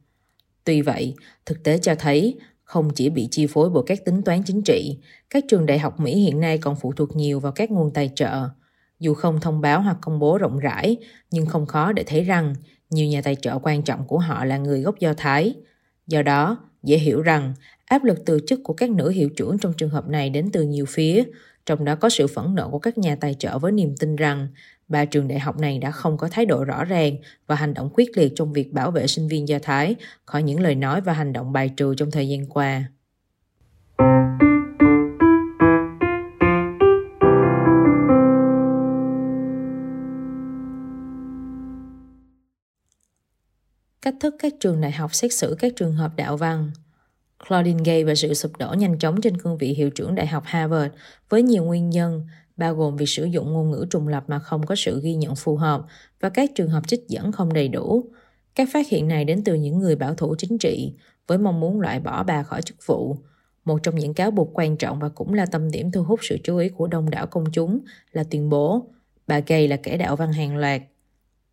Tuy 0.64 0.80
vậy, 0.80 1.14
thực 1.46 1.62
tế 1.64 1.78
cho 1.78 1.94
thấy 1.94 2.38
không 2.64 2.90
chỉ 2.90 3.10
bị 3.10 3.28
chi 3.30 3.46
phối 3.46 3.70
bởi 3.70 3.82
các 3.86 4.04
tính 4.04 4.22
toán 4.22 4.42
chính 4.42 4.62
trị, 4.62 4.98
các 5.30 5.44
trường 5.48 5.66
đại 5.66 5.78
học 5.78 6.00
Mỹ 6.00 6.14
hiện 6.14 6.40
nay 6.40 6.58
còn 6.58 6.76
phụ 6.80 6.92
thuộc 6.92 7.16
nhiều 7.16 7.40
vào 7.40 7.52
các 7.52 7.70
nguồn 7.70 7.92
tài 7.92 8.10
trợ, 8.14 8.48
dù 8.98 9.14
không 9.14 9.40
thông 9.40 9.60
báo 9.60 9.80
hoặc 9.80 9.96
công 10.00 10.18
bố 10.18 10.38
rộng 10.38 10.58
rãi, 10.58 10.96
nhưng 11.30 11.46
không 11.46 11.66
khó 11.66 11.92
để 11.92 12.04
thấy 12.06 12.24
rằng 12.24 12.54
nhiều 12.90 13.06
nhà 13.06 13.22
tài 13.22 13.36
trợ 13.36 13.58
quan 13.62 13.82
trọng 13.82 14.06
của 14.06 14.18
họ 14.18 14.44
là 14.44 14.56
người 14.56 14.80
gốc 14.80 14.98
Do 14.98 15.14
Thái. 15.14 15.54
Do 16.10 16.22
đó, 16.22 16.58
dễ 16.82 16.98
hiểu 16.98 17.22
rằng 17.22 17.54
áp 17.86 18.04
lực 18.04 18.18
từ 18.26 18.40
chức 18.46 18.60
của 18.64 18.74
các 18.74 18.90
nữ 18.90 19.08
hiệu 19.08 19.28
trưởng 19.36 19.58
trong 19.58 19.72
trường 19.72 19.90
hợp 19.90 20.08
này 20.08 20.30
đến 20.30 20.50
từ 20.52 20.62
nhiều 20.62 20.86
phía, 20.88 21.24
trong 21.66 21.84
đó 21.84 21.94
có 21.94 22.08
sự 22.08 22.26
phẫn 22.26 22.54
nộ 22.54 22.70
của 22.70 22.78
các 22.78 22.98
nhà 22.98 23.16
tài 23.16 23.34
trợ 23.34 23.58
với 23.58 23.72
niềm 23.72 23.94
tin 23.96 24.16
rằng 24.16 24.48
ba 24.88 25.04
trường 25.04 25.28
đại 25.28 25.38
học 25.38 25.58
này 25.58 25.78
đã 25.78 25.90
không 25.90 26.16
có 26.16 26.28
thái 26.28 26.46
độ 26.46 26.64
rõ 26.64 26.84
ràng 26.84 27.16
và 27.46 27.54
hành 27.54 27.74
động 27.74 27.90
quyết 27.94 28.18
liệt 28.18 28.32
trong 28.36 28.52
việc 28.52 28.72
bảo 28.72 28.90
vệ 28.90 29.06
sinh 29.06 29.28
viên 29.28 29.48
Do 29.48 29.58
Thái 29.62 29.96
khỏi 30.24 30.42
những 30.42 30.60
lời 30.60 30.74
nói 30.74 31.00
và 31.00 31.12
hành 31.12 31.32
động 31.32 31.52
bài 31.52 31.70
trừ 31.76 31.94
trong 31.94 32.10
thời 32.10 32.28
gian 32.28 32.46
qua. 32.46 32.84
Cách 44.10 44.20
thức 44.20 44.34
các 44.38 44.54
trường 44.60 44.80
đại 44.80 44.92
học 44.92 45.14
xét 45.14 45.32
xử 45.32 45.56
các 45.58 45.72
trường 45.76 45.92
hợp 45.92 46.12
đạo 46.16 46.36
văn. 46.36 46.70
Claudine 47.48 47.82
Gay 47.84 48.04
và 48.04 48.14
sự 48.14 48.34
sụp 48.34 48.56
đổ 48.56 48.74
nhanh 48.74 48.98
chóng 48.98 49.20
trên 49.20 49.36
cương 49.36 49.58
vị 49.58 49.68
hiệu 49.68 49.90
trưởng 49.90 50.14
Đại 50.14 50.26
học 50.26 50.42
Harvard 50.46 50.94
với 51.28 51.42
nhiều 51.42 51.64
nguyên 51.64 51.90
nhân, 51.90 52.26
bao 52.56 52.74
gồm 52.74 52.96
việc 52.96 53.08
sử 53.08 53.24
dụng 53.24 53.52
ngôn 53.52 53.70
ngữ 53.70 53.86
trùng 53.90 54.08
lập 54.08 54.24
mà 54.26 54.38
không 54.38 54.66
có 54.66 54.74
sự 54.74 55.00
ghi 55.02 55.14
nhận 55.14 55.36
phù 55.36 55.56
hợp 55.56 55.82
và 56.20 56.28
các 56.28 56.50
trường 56.54 56.68
hợp 56.68 56.88
trích 56.88 57.08
dẫn 57.08 57.32
không 57.32 57.52
đầy 57.52 57.68
đủ. 57.68 58.04
Các 58.54 58.68
phát 58.72 58.88
hiện 58.88 59.08
này 59.08 59.24
đến 59.24 59.44
từ 59.44 59.54
những 59.54 59.78
người 59.78 59.96
bảo 59.96 60.14
thủ 60.14 60.34
chính 60.38 60.58
trị 60.58 60.94
với 61.26 61.38
mong 61.38 61.60
muốn 61.60 61.80
loại 61.80 62.00
bỏ 62.00 62.22
bà 62.22 62.42
khỏi 62.42 62.62
chức 62.62 62.86
vụ. 62.86 63.16
Một 63.64 63.82
trong 63.82 63.94
những 63.96 64.14
cáo 64.14 64.30
buộc 64.30 64.50
quan 64.54 64.76
trọng 64.76 64.98
và 64.98 65.08
cũng 65.08 65.34
là 65.34 65.46
tâm 65.46 65.70
điểm 65.70 65.90
thu 65.90 66.02
hút 66.02 66.20
sự 66.22 66.38
chú 66.44 66.56
ý 66.56 66.68
của 66.68 66.86
đông 66.86 67.10
đảo 67.10 67.26
công 67.26 67.44
chúng 67.52 67.80
là 68.12 68.24
tuyên 68.24 68.48
bố 68.48 68.86
bà 69.26 69.38
Gay 69.38 69.68
là 69.68 69.76
kẻ 69.76 69.96
đạo 69.96 70.16
văn 70.16 70.32
hàng 70.32 70.56
loạt. 70.56 70.82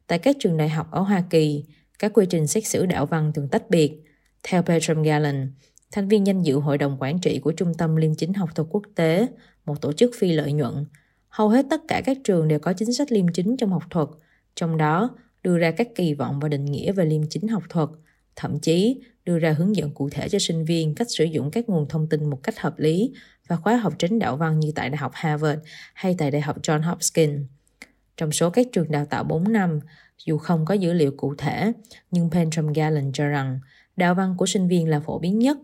Tại 0.08 0.20
các 0.20 0.36
trường 0.40 0.58
đại 0.58 0.70
học 0.70 0.88
ở 0.92 1.02
Hoa 1.02 1.24
Kỳ, 1.30 1.64
các 2.00 2.12
quy 2.14 2.26
trình 2.30 2.48
xét 2.48 2.68
xử 2.68 2.86
đạo 2.86 3.06
văn 3.06 3.32
thường 3.34 3.48
tách 3.48 3.70
biệt. 3.70 4.04
Theo 4.44 4.62
Bertram 4.62 5.04
Gallen, 5.04 5.52
thành 5.92 6.08
viên 6.08 6.28
danh 6.28 6.42
dự 6.42 6.56
hội 6.56 6.78
đồng 6.78 6.98
quản 7.00 7.20
trị 7.20 7.40
của 7.40 7.52
Trung 7.52 7.74
tâm 7.74 7.96
Liêm 7.96 8.16
chính 8.16 8.34
học 8.34 8.50
thuật 8.56 8.68
quốc 8.72 8.84
tế, 8.96 9.28
một 9.66 9.82
tổ 9.82 9.94
chức 9.94 10.12
phi 10.20 10.32
lợi 10.32 10.54
nhuận, 10.54 10.86
hầu 11.30 11.50
hết 11.50 11.66
tất 11.70 11.82
cả 11.88 12.02
các 12.06 12.18
trường 12.24 12.48
đều 12.48 12.60
có 12.60 12.74
chính 12.74 12.94
sách 12.94 13.12
liêm 13.12 13.28
chính 13.28 13.58
trong 13.58 13.70
học 13.70 13.84
thuật, 13.90 14.08
trong 14.56 14.78
đó 14.78 15.16
đưa 15.44 15.58
ra 15.58 15.72
các 15.72 15.88
kỳ 15.96 16.14
vọng 16.14 16.40
và 16.40 16.48
định 16.48 16.66
nghĩa 16.66 16.92
về 16.92 17.06
liêm 17.06 17.22
chính 17.30 17.48
học 17.48 17.64
thuật, 17.70 17.90
thậm 18.36 18.60
chí 18.60 19.02
đưa 19.26 19.40
ra 19.40 19.52
hướng 19.52 19.76
dẫn 19.76 19.92
cụ 19.92 20.10
thể 20.10 20.30
cho 20.30 20.40
sinh 20.40 20.66
viên 20.66 20.96
cách 20.96 21.08
sử 21.10 21.24
dụng 21.24 21.52
các 21.52 21.70
nguồn 21.70 21.88
thông 21.90 22.08
tin 22.08 22.30
một 22.30 22.40
cách 22.44 22.60
hợp 22.60 22.80
lý 22.80 23.14
và 23.48 23.56
khóa 23.56 23.78
học 23.78 23.94
tránh 24.00 24.20
đạo 24.20 24.38
văn 24.38 24.60
như 24.60 24.72
tại 24.76 24.90
Đại 24.90 24.98
học 24.98 25.12
Harvard 25.16 25.62
hay 25.94 26.16
tại 26.18 26.32
Đại 26.32 26.42
học 26.42 26.62
John 26.62 26.82
Hopkins. 26.82 27.42
Trong 28.18 28.32
số 28.32 28.50
các 28.50 28.68
trường 28.72 28.92
đào 28.92 29.06
tạo 29.06 29.24
4 29.24 29.52
năm, 29.52 29.80
dù 30.26 30.38
không 30.38 30.66
có 30.66 30.74
dữ 30.74 30.94
liệu 30.94 31.12
cụ 31.18 31.36
thể, 31.38 31.72
nhưng 32.12 32.30
Pentram 32.32 32.74
Gallen 32.74 33.12
cho 33.12 33.28
rằng 33.28 33.60
đạo 33.96 34.16
văn 34.16 34.36
của 34.38 34.46
sinh 34.46 34.68
viên 34.68 34.90
là 34.90 35.00
phổ 35.00 35.20
biến 35.20 35.40
nhất. 35.40 35.58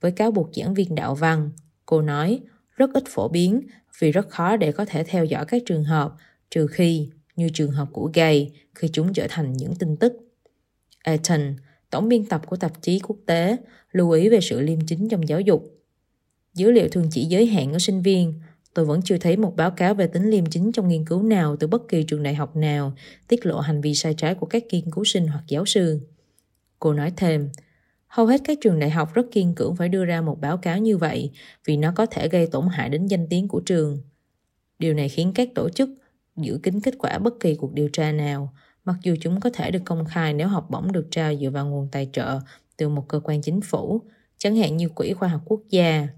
Với 0.00 0.12
cáo 0.12 0.30
buộc 0.30 0.50
giảng 0.54 0.74
viên 0.74 0.94
đạo 0.94 1.14
văn, 1.14 1.50
cô 1.86 2.02
nói 2.02 2.40
rất 2.76 2.90
ít 2.94 3.04
phổ 3.06 3.28
biến 3.28 3.60
vì 3.98 4.12
rất 4.12 4.28
khó 4.28 4.56
để 4.56 4.72
có 4.72 4.84
thể 4.84 5.04
theo 5.04 5.24
dõi 5.24 5.44
các 5.44 5.62
trường 5.66 5.84
hợp, 5.84 6.14
trừ 6.50 6.66
khi, 6.66 7.10
như 7.36 7.48
trường 7.54 7.70
hợp 7.70 7.88
của 7.92 8.10
Gay, 8.14 8.50
khi 8.74 8.88
chúng 8.92 9.12
trở 9.12 9.26
thành 9.28 9.52
những 9.52 9.74
tin 9.74 9.96
tức. 9.96 10.12
Eaton, 11.04 11.56
tổng 11.90 12.08
biên 12.08 12.26
tập 12.26 12.42
của 12.46 12.56
tạp 12.56 12.82
chí 12.82 12.98
quốc 12.98 13.16
tế, 13.26 13.56
lưu 13.92 14.10
ý 14.10 14.28
về 14.28 14.40
sự 14.40 14.60
liêm 14.60 14.78
chính 14.86 15.08
trong 15.08 15.28
giáo 15.28 15.40
dục. 15.40 15.64
Dữ 16.54 16.70
liệu 16.70 16.88
thường 16.88 17.08
chỉ 17.10 17.24
giới 17.24 17.46
hạn 17.46 17.72
ở 17.72 17.78
sinh 17.78 18.02
viên, 18.02 18.34
tôi 18.76 18.84
vẫn 18.84 19.02
chưa 19.02 19.18
thấy 19.18 19.36
một 19.36 19.56
báo 19.56 19.70
cáo 19.70 19.94
về 19.94 20.06
tính 20.06 20.30
liêm 20.30 20.46
chính 20.46 20.72
trong 20.72 20.88
nghiên 20.88 21.04
cứu 21.04 21.22
nào 21.22 21.56
từ 21.56 21.66
bất 21.66 21.88
kỳ 21.88 22.02
trường 22.02 22.22
đại 22.22 22.34
học 22.34 22.56
nào 22.56 22.92
tiết 23.28 23.46
lộ 23.46 23.60
hành 23.60 23.80
vi 23.80 23.94
sai 23.94 24.14
trái 24.14 24.34
của 24.34 24.46
các 24.46 24.64
nghiên 24.70 24.90
cứu 24.90 25.04
sinh 25.04 25.26
hoặc 25.26 25.44
giáo 25.48 25.66
sư. 25.66 26.00
Cô 26.78 26.92
nói 26.92 27.12
thêm, 27.16 27.50
hầu 28.06 28.26
hết 28.26 28.40
các 28.44 28.58
trường 28.60 28.78
đại 28.78 28.90
học 28.90 29.14
rất 29.14 29.26
kiên 29.32 29.54
cưỡng 29.54 29.76
phải 29.76 29.88
đưa 29.88 30.04
ra 30.04 30.20
một 30.20 30.40
báo 30.40 30.56
cáo 30.56 30.78
như 30.78 30.96
vậy 30.96 31.30
vì 31.64 31.76
nó 31.76 31.92
có 31.96 32.06
thể 32.06 32.28
gây 32.28 32.46
tổn 32.46 32.68
hại 32.70 32.88
đến 32.88 33.06
danh 33.06 33.26
tiếng 33.30 33.48
của 33.48 33.60
trường. 33.60 33.98
Điều 34.78 34.94
này 34.94 35.08
khiến 35.08 35.32
các 35.34 35.48
tổ 35.54 35.68
chức 35.68 35.90
giữ 36.36 36.60
kín 36.62 36.80
kết 36.80 36.94
quả 36.98 37.18
bất 37.18 37.34
kỳ 37.40 37.54
cuộc 37.54 37.72
điều 37.72 37.88
tra 37.88 38.12
nào, 38.12 38.52
mặc 38.84 38.96
dù 39.02 39.16
chúng 39.20 39.40
có 39.40 39.50
thể 39.54 39.70
được 39.70 39.82
công 39.84 40.04
khai 40.04 40.34
nếu 40.34 40.48
học 40.48 40.66
bổng 40.70 40.92
được 40.92 41.08
trao 41.10 41.36
dựa 41.36 41.50
vào 41.50 41.66
nguồn 41.66 41.88
tài 41.92 42.10
trợ 42.12 42.40
từ 42.76 42.88
một 42.88 43.08
cơ 43.08 43.20
quan 43.24 43.42
chính 43.42 43.60
phủ, 43.60 44.00
chẳng 44.38 44.56
hạn 44.56 44.76
như 44.76 44.88
Quỹ 44.88 45.12
Khoa 45.12 45.28
học 45.28 45.42
Quốc 45.44 45.60
gia. 45.70 46.08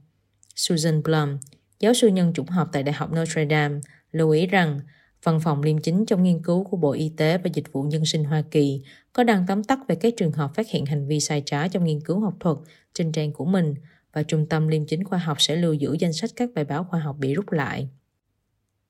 Susan 0.54 1.02
Blum, 1.02 1.38
Giáo 1.80 1.94
sư 1.94 2.08
nhân 2.08 2.32
chủng 2.32 2.46
học 2.46 2.68
tại 2.72 2.82
Đại 2.82 2.92
học 2.92 3.10
Notre 3.12 3.46
Dame 3.50 3.80
lưu 4.12 4.30
ý 4.30 4.46
rằng, 4.46 4.80
Văn 5.22 5.40
phòng 5.40 5.62
liêm 5.62 5.78
chính 5.78 6.06
trong 6.06 6.22
nghiên 6.22 6.42
cứu 6.42 6.64
của 6.64 6.76
Bộ 6.76 6.92
Y 6.92 7.12
tế 7.16 7.38
và 7.38 7.50
Dịch 7.54 7.72
vụ 7.72 7.82
Nhân 7.82 8.04
sinh 8.04 8.24
Hoa 8.24 8.42
Kỳ 8.50 8.82
có 9.12 9.24
đăng 9.24 9.44
tóm 9.48 9.64
tắt 9.64 9.78
về 9.88 9.94
các 9.94 10.14
trường 10.16 10.32
hợp 10.32 10.54
phát 10.54 10.68
hiện 10.68 10.86
hành 10.86 11.08
vi 11.08 11.20
sai 11.20 11.42
trái 11.46 11.68
trong 11.68 11.84
nghiên 11.84 12.00
cứu 12.00 12.20
học 12.20 12.34
thuật 12.40 12.56
trên 12.94 13.12
trang 13.12 13.32
của 13.32 13.44
mình 13.44 13.74
và 14.12 14.22
Trung 14.22 14.46
tâm 14.46 14.68
Liêm 14.68 14.86
chính 14.86 15.04
khoa 15.04 15.18
học 15.18 15.36
sẽ 15.40 15.56
lưu 15.56 15.72
giữ 15.72 15.96
danh 16.00 16.12
sách 16.12 16.30
các 16.36 16.50
bài 16.54 16.64
báo 16.64 16.84
khoa 16.84 17.00
học 17.00 17.16
bị 17.18 17.34
rút 17.34 17.52
lại. 17.52 17.88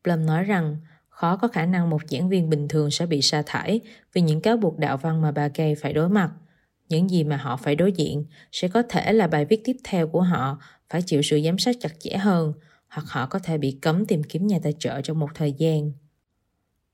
Blum 0.04 0.26
nói 0.26 0.44
rằng, 0.44 0.76
khó 1.08 1.36
có 1.36 1.48
khả 1.48 1.66
năng 1.66 1.90
một 1.90 2.00
giảng 2.10 2.28
viên 2.28 2.50
bình 2.50 2.68
thường 2.68 2.90
sẽ 2.90 3.06
bị 3.06 3.22
sa 3.22 3.42
thải 3.46 3.80
vì 4.12 4.20
những 4.20 4.40
cáo 4.40 4.56
buộc 4.56 4.78
đạo 4.78 4.96
văn 4.96 5.22
mà 5.22 5.32
bà 5.32 5.48
Gay 5.54 5.74
phải 5.74 5.92
đối 5.92 6.08
mặt. 6.08 6.30
Những 6.88 7.10
gì 7.10 7.24
mà 7.24 7.36
họ 7.36 7.56
phải 7.56 7.74
đối 7.74 7.92
diện 7.92 8.24
sẽ 8.52 8.68
có 8.68 8.82
thể 8.82 9.12
là 9.12 9.26
bài 9.26 9.44
viết 9.44 9.60
tiếp 9.64 9.76
theo 9.84 10.08
của 10.08 10.22
họ, 10.22 10.58
phải 10.90 11.02
chịu 11.02 11.22
sự 11.22 11.40
giám 11.44 11.58
sát 11.58 11.76
chặt 11.80 12.00
chẽ 12.00 12.16
hơn 12.16 12.52
hoặc 12.88 13.06
họ 13.08 13.26
có 13.26 13.38
thể 13.38 13.58
bị 13.58 13.78
cấm 13.82 14.06
tìm 14.06 14.22
kiếm 14.22 14.46
nhà 14.46 14.58
tài 14.62 14.74
trợ 14.78 15.00
trong 15.00 15.18
một 15.18 15.28
thời 15.34 15.52
gian. 15.52 15.92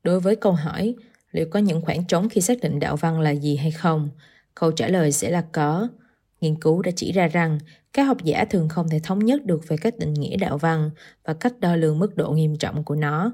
Đối 0.03 0.19
với 0.19 0.35
câu 0.35 0.53
hỏi 0.53 0.95
liệu 1.31 1.45
có 1.49 1.59
những 1.59 1.81
khoảng 1.81 2.07
trống 2.07 2.29
khi 2.29 2.41
xác 2.41 2.59
định 2.61 2.79
đạo 2.79 2.95
văn 2.95 3.19
là 3.19 3.31
gì 3.31 3.55
hay 3.55 3.71
không, 3.71 4.09
câu 4.55 4.71
trả 4.71 4.87
lời 4.87 5.11
sẽ 5.11 5.29
là 5.29 5.45
có. 5.51 5.87
Nghiên 6.41 6.55
cứu 6.55 6.81
đã 6.81 6.91
chỉ 6.95 7.11
ra 7.11 7.27
rằng 7.27 7.59
các 7.93 8.03
học 8.03 8.23
giả 8.23 8.45
thường 8.45 8.69
không 8.69 8.89
thể 8.89 8.99
thống 9.03 9.19
nhất 9.19 9.45
được 9.45 9.67
về 9.67 9.77
cách 9.77 9.97
định 9.99 10.13
nghĩa 10.13 10.37
đạo 10.37 10.57
văn 10.57 10.89
và 11.23 11.33
cách 11.33 11.59
đo 11.59 11.75
lường 11.75 11.99
mức 11.99 12.15
độ 12.15 12.31
nghiêm 12.31 12.57
trọng 12.57 12.83
của 12.83 12.95
nó. 12.95 13.33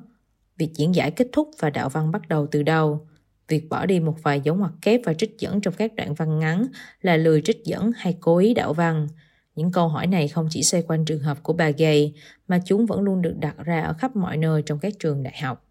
Việc 0.57 0.69
diễn 0.75 0.95
giải 0.95 1.11
kết 1.11 1.27
thúc 1.31 1.49
và 1.59 1.69
đạo 1.69 1.89
văn 1.89 2.11
bắt 2.11 2.27
đầu 2.27 2.47
từ 2.47 2.63
đâu? 2.63 3.07
Việc 3.47 3.69
bỏ 3.69 3.85
đi 3.85 3.99
một 3.99 4.15
vài 4.23 4.41
dấu 4.41 4.55
ngoặc 4.55 4.73
kép 4.81 5.01
và 5.05 5.13
trích 5.13 5.35
dẫn 5.39 5.61
trong 5.61 5.73
các 5.73 5.95
đoạn 5.95 6.13
văn 6.13 6.39
ngắn 6.39 6.67
là 7.01 7.17
lười 7.17 7.41
trích 7.41 7.65
dẫn 7.65 7.91
hay 7.95 8.17
cố 8.19 8.37
ý 8.37 8.53
đạo 8.53 8.73
văn. 8.73 9.07
Những 9.55 9.71
câu 9.71 9.87
hỏi 9.87 10.07
này 10.07 10.27
không 10.27 10.47
chỉ 10.49 10.63
xoay 10.63 10.83
quanh 10.83 11.05
trường 11.05 11.19
hợp 11.19 11.43
của 11.43 11.53
bà 11.53 11.69
Gay, 11.69 12.13
mà 12.47 12.59
chúng 12.65 12.85
vẫn 12.85 13.01
luôn 13.01 13.21
được 13.21 13.35
đặt 13.39 13.55
ra 13.57 13.81
ở 13.81 13.93
khắp 13.93 14.15
mọi 14.15 14.37
nơi 14.37 14.63
trong 14.65 14.79
các 14.79 14.93
trường 14.99 15.23
đại 15.23 15.41
học. 15.41 15.65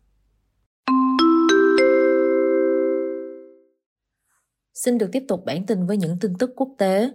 Xin 4.74 4.98
được 4.98 5.08
tiếp 5.12 5.22
tục 5.28 5.44
bản 5.44 5.66
tin 5.66 5.86
với 5.86 5.96
những 5.96 6.18
tin 6.20 6.38
tức 6.38 6.50
quốc 6.56 6.68
tế. 6.78 7.12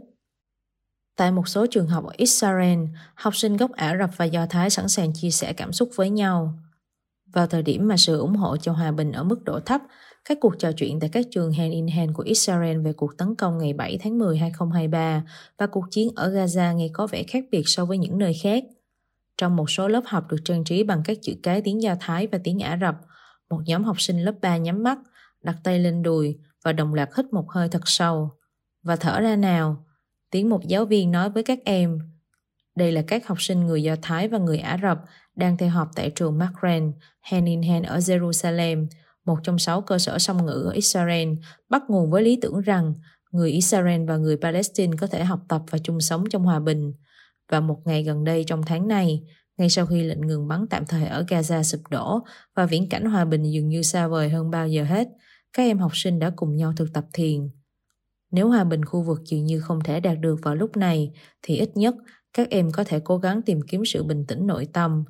Tại 1.18 1.32
một 1.32 1.48
số 1.48 1.66
trường 1.72 1.88
học 1.88 2.06
ở 2.06 2.14
Israel, 2.18 2.80
học 3.16 3.36
sinh 3.36 3.58
gốc 3.58 3.72
Ả 3.72 3.98
Rập 4.00 4.18
và 4.18 4.26
Do 4.26 4.46
Thái 4.46 4.70
sẵn 4.70 4.88
sàng 4.88 5.14
chia 5.14 5.30
sẻ 5.30 5.54
cảm 5.54 5.74
xúc 5.74 5.90
với 5.96 6.10
nhau. 6.10 6.54
Vào 7.26 7.48
thời 7.48 7.64
điểm 7.64 7.88
mà 7.88 7.98
sự 7.98 8.20
ủng 8.20 8.36
hộ 8.36 8.58
cho 8.58 8.72
hòa 8.72 8.92
bình 8.92 9.12
ở 9.12 9.24
mức 9.24 9.44
độ 9.44 9.60
thấp, 9.60 9.82
các 10.26 10.38
cuộc 10.42 10.60
trò 10.60 10.72
chuyện 10.72 11.00
tại 11.00 11.10
các 11.14 11.26
trường 11.32 11.52
hand 11.52 11.74
in 11.74 11.88
hand 11.88 12.12
của 12.14 12.24
Israel 12.24 12.82
về 12.82 12.94
cuộc 12.94 13.18
tấn 13.18 13.36
công 13.36 13.58
ngày 13.58 13.74
7 13.74 13.98
tháng 13.98 14.20
10 14.20 14.38
2023 14.38 15.24
và 15.58 15.68
cuộc 15.68 15.86
chiến 15.92 16.10
ở 16.16 16.30
Gaza 16.30 16.76
nghe 16.76 16.90
có 16.94 17.08
vẻ 17.08 17.24
khác 17.24 17.46
biệt 17.52 17.64
so 17.66 17.86
với 17.86 17.98
những 17.98 18.18
nơi 18.18 18.34
khác. 18.44 18.64
Trong 19.38 19.56
một 19.56 19.70
số 19.70 19.88
lớp 19.88 20.02
học 20.06 20.32
được 20.32 20.38
trang 20.46 20.64
trí 20.64 20.84
bằng 20.84 21.02
các 21.06 21.18
chữ 21.22 21.34
cái 21.44 21.62
tiếng 21.62 21.82
Do 21.82 21.96
Thái 22.00 22.28
và 22.28 22.40
tiếng 22.44 22.60
Ả 22.60 22.78
Rập, 22.82 22.96
một 23.50 23.62
nhóm 23.66 23.84
học 23.84 24.02
sinh 24.02 24.20
lớp 24.20 24.36
3 24.42 24.58
nhắm 24.58 24.84
mắt, 24.84 24.98
đặt 25.42 25.56
tay 25.64 25.80
lên 25.80 26.04
đùi 26.04 26.38
và 26.64 26.74
đồng 26.74 26.94
loạt 26.94 27.10
hít 27.18 27.34
một 27.34 27.52
hơi 27.52 27.70
thật 27.70 27.82
sâu. 27.86 28.32
Và 28.84 28.96
thở 28.96 29.20
ra 29.20 29.36
nào, 29.36 29.86
tiếng 30.32 30.50
một 30.50 30.68
giáo 30.68 30.86
viên 30.86 31.12
nói 31.12 31.30
với 31.30 31.44
các 31.44 31.60
em. 31.66 32.00
Đây 32.76 32.92
là 32.92 33.02
các 33.08 33.28
học 33.28 33.42
sinh 33.42 33.66
người 33.66 33.84
Do 33.84 33.96
Thái 34.02 34.28
và 34.28 34.38
người 34.38 34.58
Ả 34.58 34.80
Rập 34.82 35.00
đang 35.36 35.58
theo 35.58 35.70
học 35.70 35.90
tại 35.96 36.10
trường 36.10 36.38
Makren, 36.38 36.94
Hand 37.22 37.48
in 37.48 37.62
Hand 37.64 37.86
ở 37.86 37.98
Jerusalem, 37.98 38.88
một 39.26 39.38
trong 39.44 39.60
sáu 39.60 39.82
cơ 39.82 39.98
sở 39.98 40.20
song 40.20 40.46
ngữ 40.46 40.64
ở 40.66 40.72
Israel, 40.72 41.30
bắt 41.70 41.84
nguồn 41.88 42.12
với 42.12 42.24
lý 42.24 42.40
tưởng 42.42 42.62
rằng 42.62 42.94
người 43.32 43.52
Israel 43.52 44.06
và 44.06 44.18
người 44.18 44.38
Palestine 44.38 44.98
có 45.00 45.08
thể 45.08 45.24
học 45.24 45.40
tập 45.50 45.62
và 45.70 45.78
chung 45.84 46.02
sống 46.02 46.24
trong 46.30 46.44
hòa 46.44 46.60
bình. 46.60 46.94
Và 47.52 47.60
một 47.60 47.82
ngày 47.86 48.04
gần 48.04 48.24
đây 48.24 48.44
trong 48.44 48.64
tháng 48.66 48.88
này, 48.88 49.24
ngay 49.58 49.70
sau 49.70 49.86
khi 49.86 50.04
lệnh 50.04 50.22
ngừng 50.22 50.48
bắn 50.48 50.66
tạm 50.70 50.86
thời 50.86 51.08
ở 51.08 51.24
Gaza 51.28 51.64
sụp 51.64 51.82
đổ 51.90 52.20
và 52.56 52.66
viễn 52.66 52.90
cảnh 52.90 53.06
hòa 53.06 53.26
bình 53.26 53.44
dường 53.44 53.70
như 53.70 53.82
xa 53.82 54.08
vời 54.08 54.30
hơn 54.30 54.52
bao 54.52 54.68
giờ 54.68 54.84
hết, 54.84 55.08
các 55.54 55.64
em 55.64 55.78
học 55.78 55.92
sinh 55.94 56.20
đã 56.20 56.32
cùng 56.36 56.56
nhau 56.56 56.74
thực 56.78 56.94
tập 56.94 57.06
thiền. 57.14 57.50
Nếu 58.32 58.50
hòa 58.50 58.64
bình 58.64 58.86
khu 58.86 59.02
vực 59.02 59.22
dường 59.26 59.46
như 59.46 59.60
không 59.60 59.84
thể 59.84 60.00
đạt 60.00 60.20
được 60.20 60.36
vào 60.44 60.56
lúc 60.56 60.78
này, 60.78 61.12
thì 61.42 61.58
ít 61.58 61.78
nhất 61.78 61.96
các 62.34 62.50
em 62.50 62.72
có 62.72 62.84
thể 62.84 63.00
cố 63.00 63.18
gắng 63.18 63.42
tìm 63.42 63.60
kiếm 63.68 63.86
sự 63.86 64.04
bình 64.04 64.26
tĩnh 64.28 64.48
nội 64.48 64.68
tâm. 64.74 65.04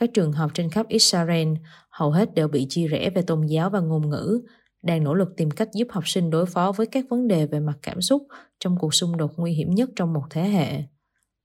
Các 0.00 0.10
trường 0.14 0.32
học 0.32 0.50
trên 0.54 0.70
khắp 0.70 0.88
Israel 0.88 1.48
hầu 1.90 2.10
hết 2.10 2.34
đều 2.34 2.48
bị 2.48 2.66
chia 2.68 2.88
rẽ 2.88 3.10
về 3.10 3.22
tôn 3.22 3.46
giáo 3.46 3.70
và 3.70 3.80
ngôn 3.80 4.10
ngữ, 4.10 4.40
đang 4.82 5.04
nỗ 5.04 5.14
lực 5.14 5.28
tìm 5.36 5.50
cách 5.50 5.68
giúp 5.74 5.88
học 5.90 6.08
sinh 6.08 6.30
đối 6.30 6.46
phó 6.46 6.72
với 6.72 6.86
các 6.86 7.04
vấn 7.10 7.28
đề 7.28 7.46
về 7.46 7.60
mặt 7.60 7.78
cảm 7.82 8.00
xúc 8.00 8.26
trong 8.60 8.76
cuộc 8.78 8.94
xung 8.94 9.16
đột 9.16 9.32
nguy 9.36 9.52
hiểm 9.52 9.70
nhất 9.70 9.90
trong 9.96 10.12
một 10.12 10.22
thế 10.30 10.48
hệ. 10.48 10.82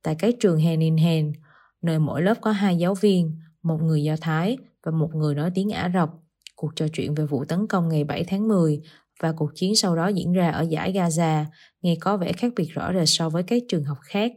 Tại 0.04 0.16
các 0.20 0.36
trường 0.40 0.60
hand 0.60 0.82
in 0.82 0.98
hand, 0.98 1.36
nơi 1.82 2.00
mỗi 2.00 2.22
lớp 2.22 2.38
có 2.42 2.52
hai 2.52 2.78
giáo 2.78 2.96
viên, 2.96 3.38
một 3.64 3.78
người 3.82 4.04
Do 4.04 4.16
Thái 4.22 4.58
và 4.84 4.92
một 4.92 5.10
người 5.16 5.36
nói 5.36 5.52
tiếng 5.56 5.70
Ả 5.70 5.92
Rập, 5.94 6.10
cuộc 6.56 6.76
trò 6.76 6.86
chuyện 6.94 7.16
về 7.16 7.26
vụ 7.26 7.46
tấn 7.46 7.68
công 7.68 7.90
ngày 7.90 8.04
7 8.04 8.24
tháng 8.24 8.48
10 8.48 8.82
và 9.20 9.32
cuộc 9.32 9.52
chiến 9.56 9.76
sau 9.76 9.96
đó 9.96 10.08
diễn 10.08 10.34
ra 10.34 10.50
ở 10.50 10.62
giải 10.62 10.94
Gaza 10.94 11.46
nghe 11.82 11.96
có 12.02 12.18
vẻ 12.18 12.34
khác 12.34 12.54
biệt 12.56 12.68
rõ 12.74 12.94
rệt 12.94 13.08
so 13.08 13.30
với 13.30 13.44
các 13.44 13.64
trường 13.68 13.84
học 13.84 13.98
khác. 14.02 14.32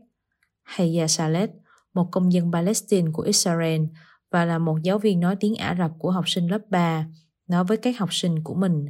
Hay 0.63 1.09
Saleh, 1.09 1.51
một 1.97 2.09
công 2.13 2.33
dân 2.33 2.53
Palestine 2.53 3.11
của 3.13 3.23
Israel 3.23 3.83
và 4.31 4.45
là 4.45 4.59
một 4.59 4.79
giáo 4.83 4.99
viên 4.99 5.21
nói 5.21 5.37
tiếng 5.41 5.55
Ả 5.55 5.77
Rập 5.79 5.91
của 5.99 6.11
học 6.11 6.29
sinh 6.29 6.51
lớp 6.51 6.59
3, 6.71 7.07
nói 7.49 7.65
với 7.65 7.77
các 7.77 7.99
học 7.99 8.09
sinh 8.13 8.43
của 8.45 8.55
mình. 8.55 8.87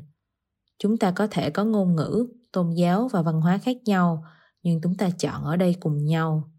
Chúng 0.78 0.96
ta 0.98 1.10
có 1.10 1.26
thể 1.26 1.50
có 1.50 1.64
ngôn 1.64 1.96
ngữ, 1.96 2.26
tôn 2.52 2.70
giáo 2.70 3.08
và 3.12 3.22
văn 3.22 3.40
hóa 3.40 3.58
khác 3.58 3.76
nhau, 3.84 4.24
nhưng 4.62 4.80
chúng 4.80 4.94
ta 4.94 5.10
chọn 5.10 5.44
ở 5.44 5.56
đây 5.56 5.76
cùng 5.80 6.04
nhau. 6.04 6.50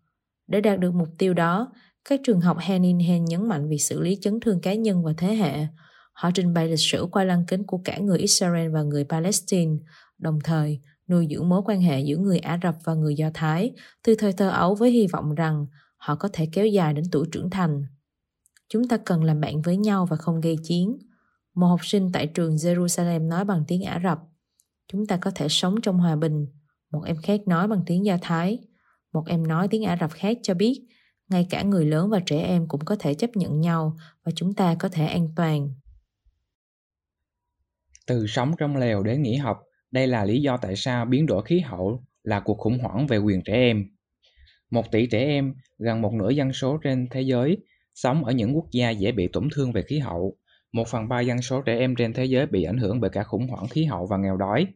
Để 0.48 0.62
đạt 0.62 0.80
được 0.80 0.94
mục 0.94 1.08
tiêu 1.18 1.34
đó, 1.34 1.72
các 2.10 2.20
trường 2.24 2.42
học 2.42 2.58
hand 2.60 2.84
in 2.84 3.00
hand 3.00 3.30
nhấn 3.30 3.48
mạnh 3.48 3.70
việc 3.70 3.78
xử 3.78 4.02
lý 4.02 4.18
chấn 4.22 4.40
thương 4.40 4.62
cá 4.62 4.74
nhân 4.74 5.04
và 5.04 5.14
thế 5.18 5.36
hệ. 5.36 5.68
Họ 6.14 6.32
trình 6.34 6.54
bày 6.54 6.68
lịch 6.68 6.80
sử 6.80 7.08
qua 7.12 7.24
lăng 7.24 7.46
kính 7.46 7.64
của 7.64 7.82
cả 7.84 7.98
người 7.98 8.20
Israel 8.20 8.70
và 8.70 8.84
người 8.84 9.04
Palestine, 9.04 9.78
đồng 10.18 10.40
thời 10.44 10.80
nuôi 11.10 11.28
dưỡng 11.30 11.50
mối 11.50 11.62
quan 11.66 11.82
hệ 11.82 12.02
giữa 12.02 12.18
người 12.18 12.40
Ả 12.40 12.60
Rập 12.64 12.76
và 12.84 12.94
người 12.94 13.16
Do 13.16 13.30
Thái 13.34 13.72
từ 14.04 14.16
thời 14.16 14.34
thơ 14.34 14.50
ấu 14.50 14.76
với 14.76 14.92
hy 14.92 15.08
vọng 15.08 15.36
rằng 15.36 15.66
họ 15.98 16.16
có 16.16 16.30
thể 16.34 16.50
kéo 16.52 16.68
dài 16.68 16.94
đến 16.94 17.06
tuổi 17.12 17.28
trưởng 17.32 17.50
thành. 17.50 17.84
Chúng 18.70 18.88
ta 18.88 18.98
cần 18.98 19.24
làm 19.24 19.42
bạn 19.42 19.62
với 19.62 19.78
nhau 19.78 20.06
và 20.06 20.16
không 20.18 20.42
gây 20.42 20.56
chiến. 20.64 20.98
Một 21.54 21.68
học 21.68 21.86
sinh 21.86 22.12
tại 22.14 22.28
trường 22.28 22.56
Jerusalem 22.56 23.28
nói 23.28 23.46
bằng 23.46 23.64
tiếng 23.68 23.84
Ả 23.84 24.00
Rập. 24.04 24.20
Chúng 24.88 25.08
ta 25.08 25.18
có 25.18 25.32
thể 25.36 25.48
sống 25.50 25.76
trong 25.82 25.98
hòa 25.98 26.16
bình. 26.16 26.48
Một 26.92 27.04
em 27.06 27.16
khác 27.24 27.42
nói 27.48 27.68
bằng 27.68 27.84
tiếng 27.86 28.06
Do 28.06 28.18
Thái. 28.22 28.60
Một 29.14 29.24
em 29.28 29.48
nói 29.48 29.68
tiếng 29.68 29.84
Ả 29.86 29.98
Rập 30.02 30.12
khác 30.12 30.38
cho 30.44 30.54
biết 30.54 30.88
ngay 31.30 31.48
cả 31.50 31.64
người 31.64 31.86
lớn 31.86 32.10
và 32.10 32.20
trẻ 32.26 32.42
em 32.42 32.68
cũng 32.68 32.82
có 32.86 32.96
thể 33.00 33.14
chấp 33.14 33.30
nhận 33.36 33.62
nhau 33.62 33.98
và 34.24 34.32
chúng 34.36 34.54
ta 34.54 34.76
có 34.80 34.90
thể 34.90 35.06
an 35.06 35.30
toàn. 35.36 35.70
Từ 38.08 38.26
sống 38.28 38.52
trong 38.58 38.78
lều 38.78 39.04
đến 39.04 39.22
nghỉ 39.22 39.36
học, 39.36 39.58
đây 39.92 40.08
là 40.08 40.26
lý 40.26 40.42
do 40.42 40.58
tại 40.58 40.76
sao 40.76 41.06
biến 41.06 41.26
đổi 41.26 41.44
khí 41.46 41.60
hậu 41.60 42.04
là 42.24 42.40
cuộc 42.40 42.58
khủng 42.58 42.80
hoảng 42.80 43.08
về 43.08 43.18
quyền 43.18 43.44
trẻ 43.44 43.54
em. 43.54 43.86
Một 44.72 44.92
tỷ 44.92 45.08
trẻ 45.08 45.20
em, 45.20 45.54
gần 45.78 46.02
một 46.02 46.14
nửa 46.14 46.30
dân 46.30 46.54
số 46.54 46.78
trên 46.78 47.08
thế 47.12 47.22
giới, 47.22 47.58
sống 47.94 48.26
ở 48.26 48.32
những 48.32 48.56
quốc 48.56 48.66
gia 48.72 48.90
dễ 48.90 49.12
bị 49.12 49.28
tổn 49.34 49.48
thương 49.56 49.72
về 49.72 49.82
khí 49.82 50.00
hậu. 50.00 50.38
Một 50.72 50.88
phần 50.88 51.08
ba 51.08 51.22
dân 51.22 51.42
số 51.42 51.62
trẻ 51.62 51.78
em 51.78 51.96
trên 51.96 52.14
thế 52.14 52.26
giới 52.26 52.46
bị 52.46 52.64
ảnh 52.64 52.78
hưởng 52.78 53.00
bởi 53.00 53.10
cả 53.10 53.24
khủng 53.24 53.48
hoảng 53.48 53.68
khí 53.68 53.86
hậu 53.86 54.06
và 54.06 54.18
nghèo 54.18 54.38
đói. 54.38 54.68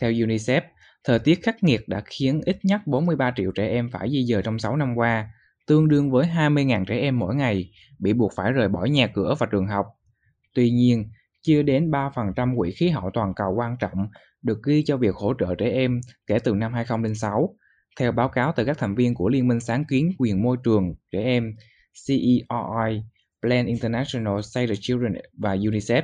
Theo 0.00 0.10
UNICEF, 0.10 0.60
thời 1.04 1.18
tiết 1.18 1.42
khắc 1.42 1.62
nghiệt 1.62 1.80
đã 1.88 2.02
khiến 2.06 2.40
ít 2.44 2.58
nhất 2.62 2.80
43 2.86 3.32
triệu 3.36 3.50
trẻ 3.50 3.68
em 3.68 3.90
phải 3.92 4.10
di 4.10 4.24
dời 4.24 4.42
trong 4.42 4.58
6 4.58 4.76
năm 4.76 4.94
qua, 4.96 5.30
tương 5.66 5.88
đương 5.88 6.10
với 6.10 6.26
20.000 6.26 6.84
trẻ 6.84 6.98
em 6.98 7.18
mỗi 7.18 7.34
ngày, 7.34 7.70
bị 7.98 8.12
buộc 8.12 8.32
phải 8.36 8.52
rời 8.52 8.68
bỏ 8.68 8.84
nhà 8.84 9.06
cửa 9.06 9.34
và 9.38 9.46
trường 9.50 9.66
học. 9.66 9.86
Tuy 10.54 10.70
nhiên, 10.70 11.10
chưa 11.42 11.62
đến 11.62 11.90
3% 11.90 12.56
quỹ 12.56 12.70
khí 12.70 12.88
hậu 12.88 13.10
toàn 13.14 13.34
cầu 13.36 13.54
quan 13.56 13.76
trọng 13.80 14.06
được 14.42 14.58
ghi 14.66 14.82
cho 14.86 14.96
việc 14.96 15.14
hỗ 15.14 15.34
trợ 15.40 15.54
trẻ 15.54 15.70
em 15.70 16.00
kể 16.26 16.38
từ 16.38 16.54
năm 16.54 16.72
2006, 16.72 17.56
theo 18.00 18.12
báo 18.12 18.28
cáo 18.28 18.52
từ 18.56 18.64
các 18.64 18.78
thành 18.78 18.94
viên 18.94 19.14
của 19.14 19.28
Liên 19.28 19.48
minh 19.48 19.60
sáng 19.60 19.84
kiến 19.84 20.12
quyền 20.18 20.42
môi 20.42 20.56
trường 20.64 20.94
trẻ 21.12 21.22
em 21.22 21.54
CERI, 22.06 23.02
Plan 23.42 23.66
International 23.66 24.40
Save 24.42 24.66
the 24.66 24.74
Children 24.80 25.12
và 25.38 25.56
UNICEF. 25.56 26.02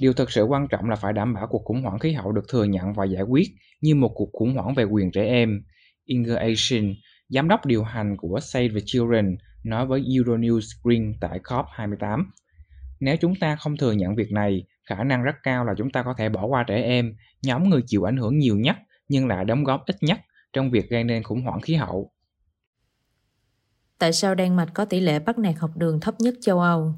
Điều 0.00 0.12
thực 0.12 0.30
sự 0.30 0.42
quan 0.42 0.68
trọng 0.68 0.90
là 0.90 0.96
phải 0.96 1.12
đảm 1.12 1.34
bảo 1.34 1.46
cuộc 1.46 1.62
khủng 1.64 1.82
hoảng 1.82 1.98
khí 1.98 2.12
hậu 2.12 2.32
được 2.32 2.44
thừa 2.48 2.64
nhận 2.64 2.92
và 2.92 3.04
giải 3.04 3.22
quyết 3.22 3.46
như 3.80 3.94
một 3.94 4.12
cuộc 4.14 4.30
khủng 4.32 4.54
hoảng 4.54 4.74
về 4.74 4.84
quyền 4.84 5.10
trẻ 5.10 5.24
em. 5.26 5.62
Inger 6.04 6.36
Asian, 6.36 6.94
giám 7.28 7.48
đốc 7.48 7.66
điều 7.66 7.82
hành 7.82 8.16
của 8.16 8.40
Save 8.40 8.68
the 8.68 8.80
Children, 8.84 9.36
nói 9.64 9.86
với 9.86 10.00
Euronews 10.00 10.60
Green 10.82 11.14
tại 11.20 11.38
COP28. 11.44 12.24
Nếu 13.00 13.16
chúng 13.20 13.34
ta 13.40 13.56
không 13.56 13.76
thừa 13.76 13.92
nhận 13.92 14.14
việc 14.14 14.32
này, 14.32 14.64
khả 14.88 15.04
năng 15.04 15.22
rất 15.22 15.34
cao 15.42 15.64
là 15.64 15.74
chúng 15.78 15.90
ta 15.90 16.02
có 16.02 16.14
thể 16.18 16.28
bỏ 16.28 16.46
qua 16.46 16.64
trẻ 16.66 16.82
em, 16.82 17.16
nhóm 17.42 17.68
người 17.68 17.82
chịu 17.86 18.04
ảnh 18.04 18.16
hưởng 18.16 18.38
nhiều 18.38 18.56
nhất 18.56 18.76
nhưng 19.08 19.26
lại 19.26 19.44
đóng 19.44 19.64
góp 19.64 19.86
ít 19.86 19.96
nhất 20.00 20.18
trong 20.52 20.70
việc 20.70 20.90
gây 20.90 21.04
nên 21.04 21.22
khủng 21.22 21.42
hoảng 21.42 21.60
khí 21.60 21.74
hậu. 21.74 22.10
Tại 23.98 24.12
sao 24.12 24.34
Đan 24.34 24.56
Mạch 24.56 24.68
có 24.74 24.84
tỷ 24.84 25.00
lệ 25.00 25.18
bắt 25.18 25.38
nạt 25.38 25.54
học 25.58 25.70
đường 25.76 26.00
thấp 26.00 26.20
nhất 26.20 26.34
châu 26.40 26.60
Âu? 26.60 26.92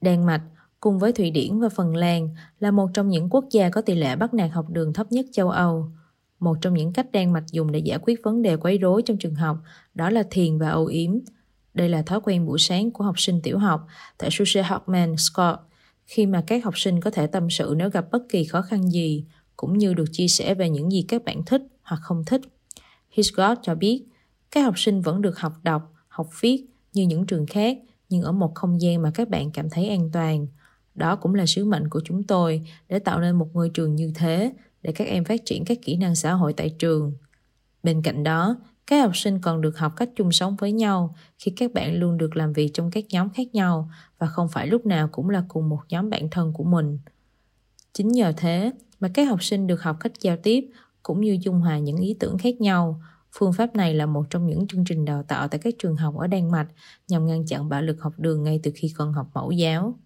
Đan 0.00 0.26
Mạch, 0.26 0.42
cùng 0.80 0.98
với 0.98 1.12
Thụy 1.12 1.30
Điển 1.30 1.60
và 1.60 1.68
Phần 1.68 1.96
Lan, 1.96 2.28
là 2.58 2.70
một 2.70 2.90
trong 2.94 3.08
những 3.08 3.28
quốc 3.30 3.44
gia 3.50 3.70
có 3.70 3.80
tỷ 3.80 3.94
lệ 3.94 4.16
bắt 4.16 4.34
nạt 4.34 4.50
học 4.50 4.70
đường 4.70 4.92
thấp 4.92 5.12
nhất 5.12 5.26
châu 5.32 5.50
Âu. 5.50 5.88
Một 6.38 6.58
trong 6.60 6.74
những 6.74 6.92
cách 6.92 7.12
Đan 7.12 7.32
Mạch 7.32 7.44
dùng 7.52 7.72
để 7.72 7.78
giải 7.78 7.98
quyết 8.02 8.20
vấn 8.22 8.42
đề 8.42 8.56
quấy 8.56 8.78
rối 8.78 9.02
trong 9.02 9.16
trường 9.16 9.34
học 9.34 9.58
đó 9.94 10.10
là 10.10 10.22
thiền 10.30 10.58
và 10.58 10.68
âu 10.68 10.86
yếm. 10.86 11.10
Đây 11.74 11.88
là 11.88 12.02
thói 12.02 12.20
quen 12.20 12.46
buổi 12.46 12.58
sáng 12.58 12.90
của 12.90 13.04
học 13.04 13.20
sinh 13.20 13.40
tiểu 13.42 13.58
học 13.58 13.86
tại 14.18 14.30
Susie 14.32 14.62
Hockman 14.62 15.16
Scott, 15.16 15.58
khi 16.04 16.26
mà 16.26 16.44
các 16.46 16.64
học 16.64 16.78
sinh 16.78 17.00
có 17.00 17.10
thể 17.10 17.26
tâm 17.26 17.50
sự 17.50 17.74
nếu 17.76 17.90
gặp 17.90 18.04
bất 18.12 18.22
kỳ 18.28 18.44
khó 18.44 18.62
khăn 18.62 18.90
gì, 18.90 19.24
cũng 19.56 19.78
như 19.78 19.94
được 19.94 20.04
chia 20.12 20.28
sẻ 20.28 20.54
về 20.54 20.70
những 20.70 20.90
gì 20.90 21.04
các 21.08 21.24
bạn 21.24 21.44
thích 21.46 21.62
hoặc 21.82 22.00
không 22.02 22.24
thích. 22.26 22.40
Hitchcock 23.18 23.62
cho 23.62 23.74
biết, 23.74 24.04
các 24.50 24.62
học 24.62 24.78
sinh 24.78 25.00
vẫn 25.00 25.22
được 25.22 25.38
học 25.38 25.52
đọc, 25.62 25.92
học 26.08 26.28
viết 26.40 26.66
như 26.92 27.02
những 27.02 27.26
trường 27.26 27.46
khác, 27.46 27.78
nhưng 28.08 28.22
ở 28.22 28.32
một 28.32 28.54
không 28.54 28.80
gian 28.80 29.02
mà 29.02 29.10
các 29.14 29.28
bạn 29.28 29.50
cảm 29.50 29.70
thấy 29.70 29.88
an 29.88 30.10
toàn. 30.12 30.46
Đó 30.94 31.16
cũng 31.16 31.34
là 31.34 31.46
sứ 31.46 31.64
mệnh 31.64 31.88
của 31.88 32.00
chúng 32.04 32.22
tôi 32.22 32.62
để 32.88 32.98
tạo 32.98 33.20
nên 33.20 33.36
một 33.36 33.48
ngôi 33.52 33.70
trường 33.74 33.94
như 33.94 34.12
thế 34.14 34.52
để 34.82 34.92
các 34.92 35.08
em 35.08 35.24
phát 35.24 35.40
triển 35.44 35.64
các 35.64 35.78
kỹ 35.82 35.96
năng 35.96 36.14
xã 36.14 36.32
hội 36.32 36.52
tại 36.52 36.70
trường. 36.78 37.12
Bên 37.82 38.02
cạnh 38.02 38.24
đó, 38.24 38.56
các 38.86 39.02
học 39.02 39.16
sinh 39.16 39.40
còn 39.40 39.60
được 39.60 39.78
học 39.78 39.92
cách 39.96 40.10
chung 40.16 40.32
sống 40.32 40.56
với 40.56 40.72
nhau 40.72 41.14
khi 41.38 41.52
các 41.56 41.72
bạn 41.72 41.94
luôn 41.94 42.18
được 42.18 42.36
làm 42.36 42.52
việc 42.52 42.70
trong 42.74 42.90
các 42.90 43.04
nhóm 43.10 43.30
khác 43.30 43.54
nhau 43.54 43.90
và 44.18 44.26
không 44.26 44.48
phải 44.48 44.66
lúc 44.66 44.86
nào 44.86 45.08
cũng 45.12 45.30
là 45.30 45.44
cùng 45.48 45.68
một 45.68 45.80
nhóm 45.88 46.10
bạn 46.10 46.30
thân 46.30 46.52
của 46.52 46.64
mình. 46.64 46.98
Chính 47.92 48.08
nhờ 48.08 48.32
thế 48.36 48.72
mà 49.00 49.10
các 49.14 49.28
học 49.28 49.42
sinh 49.42 49.66
được 49.66 49.82
học 49.82 49.96
cách 50.00 50.12
giao 50.20 50.36
tiếp 50.42 50.64
cũng 51.08 51.20
như 51.20 51.38
dung 51.40 51.60
hòa 51.60 51.78
những 51.78 51.96
ý 51.96 52.16
tưởng 52.20 52.38
khác 52.38 52.60
nhau. 52.60 53.02
Phương 53.38 53.52
pháp 53.52 53.76
này 53.76 53.94
là 53.94 54.06
một 54.06 54.24
trong 54.30 54.46
những 54.46 54.66
chương 54.68 54.84
trình 54.84 55.04
đào 55.04 55.22
tạo 55.22 55.48
tại 55.48 55.58
các 55.58 55.74
trường 55.78 55.96
học 55.96 56.14
ở 56.16 56.26
Đan 56.26 56.50
Mạch, 56.50 56.66
nhằm 57.08 57.26
ngăn 57.26 57.46
chặn 57.46 57.68
bạo 57.68 57.82
lực 57.82 58.00
học 58.00 58.12
đường 58.16 58.42
ngay 58.42 58.60
từ 58.62 58.70
khi 58.74 58.92
còn 58.96 59.12
học 59.12 59.26
mẫu 59.34 59.50
giáo. 59.50 59.98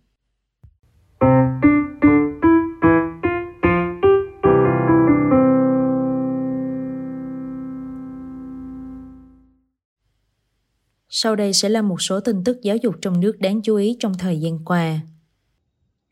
Sau 11.09 11.37
đây 11.37 11.53
sẽ 11.53 11.69
là 11.69 11.83
một 11.83 12.03
số 12.03 12.21
tin 12.21 12.45
tức 12.45 12.59
giáo 12.63 12.77
dục 12.77 12.95
trong 13.03 13.21
nước 13.21 13.41
đáng 13.41 13.63
chú 13.63 13.77
ý 13.77 13.97
trong 14.01 14.15
thời 14.19 14.41
gian 14.41 14.65
qua. 14.65 15.01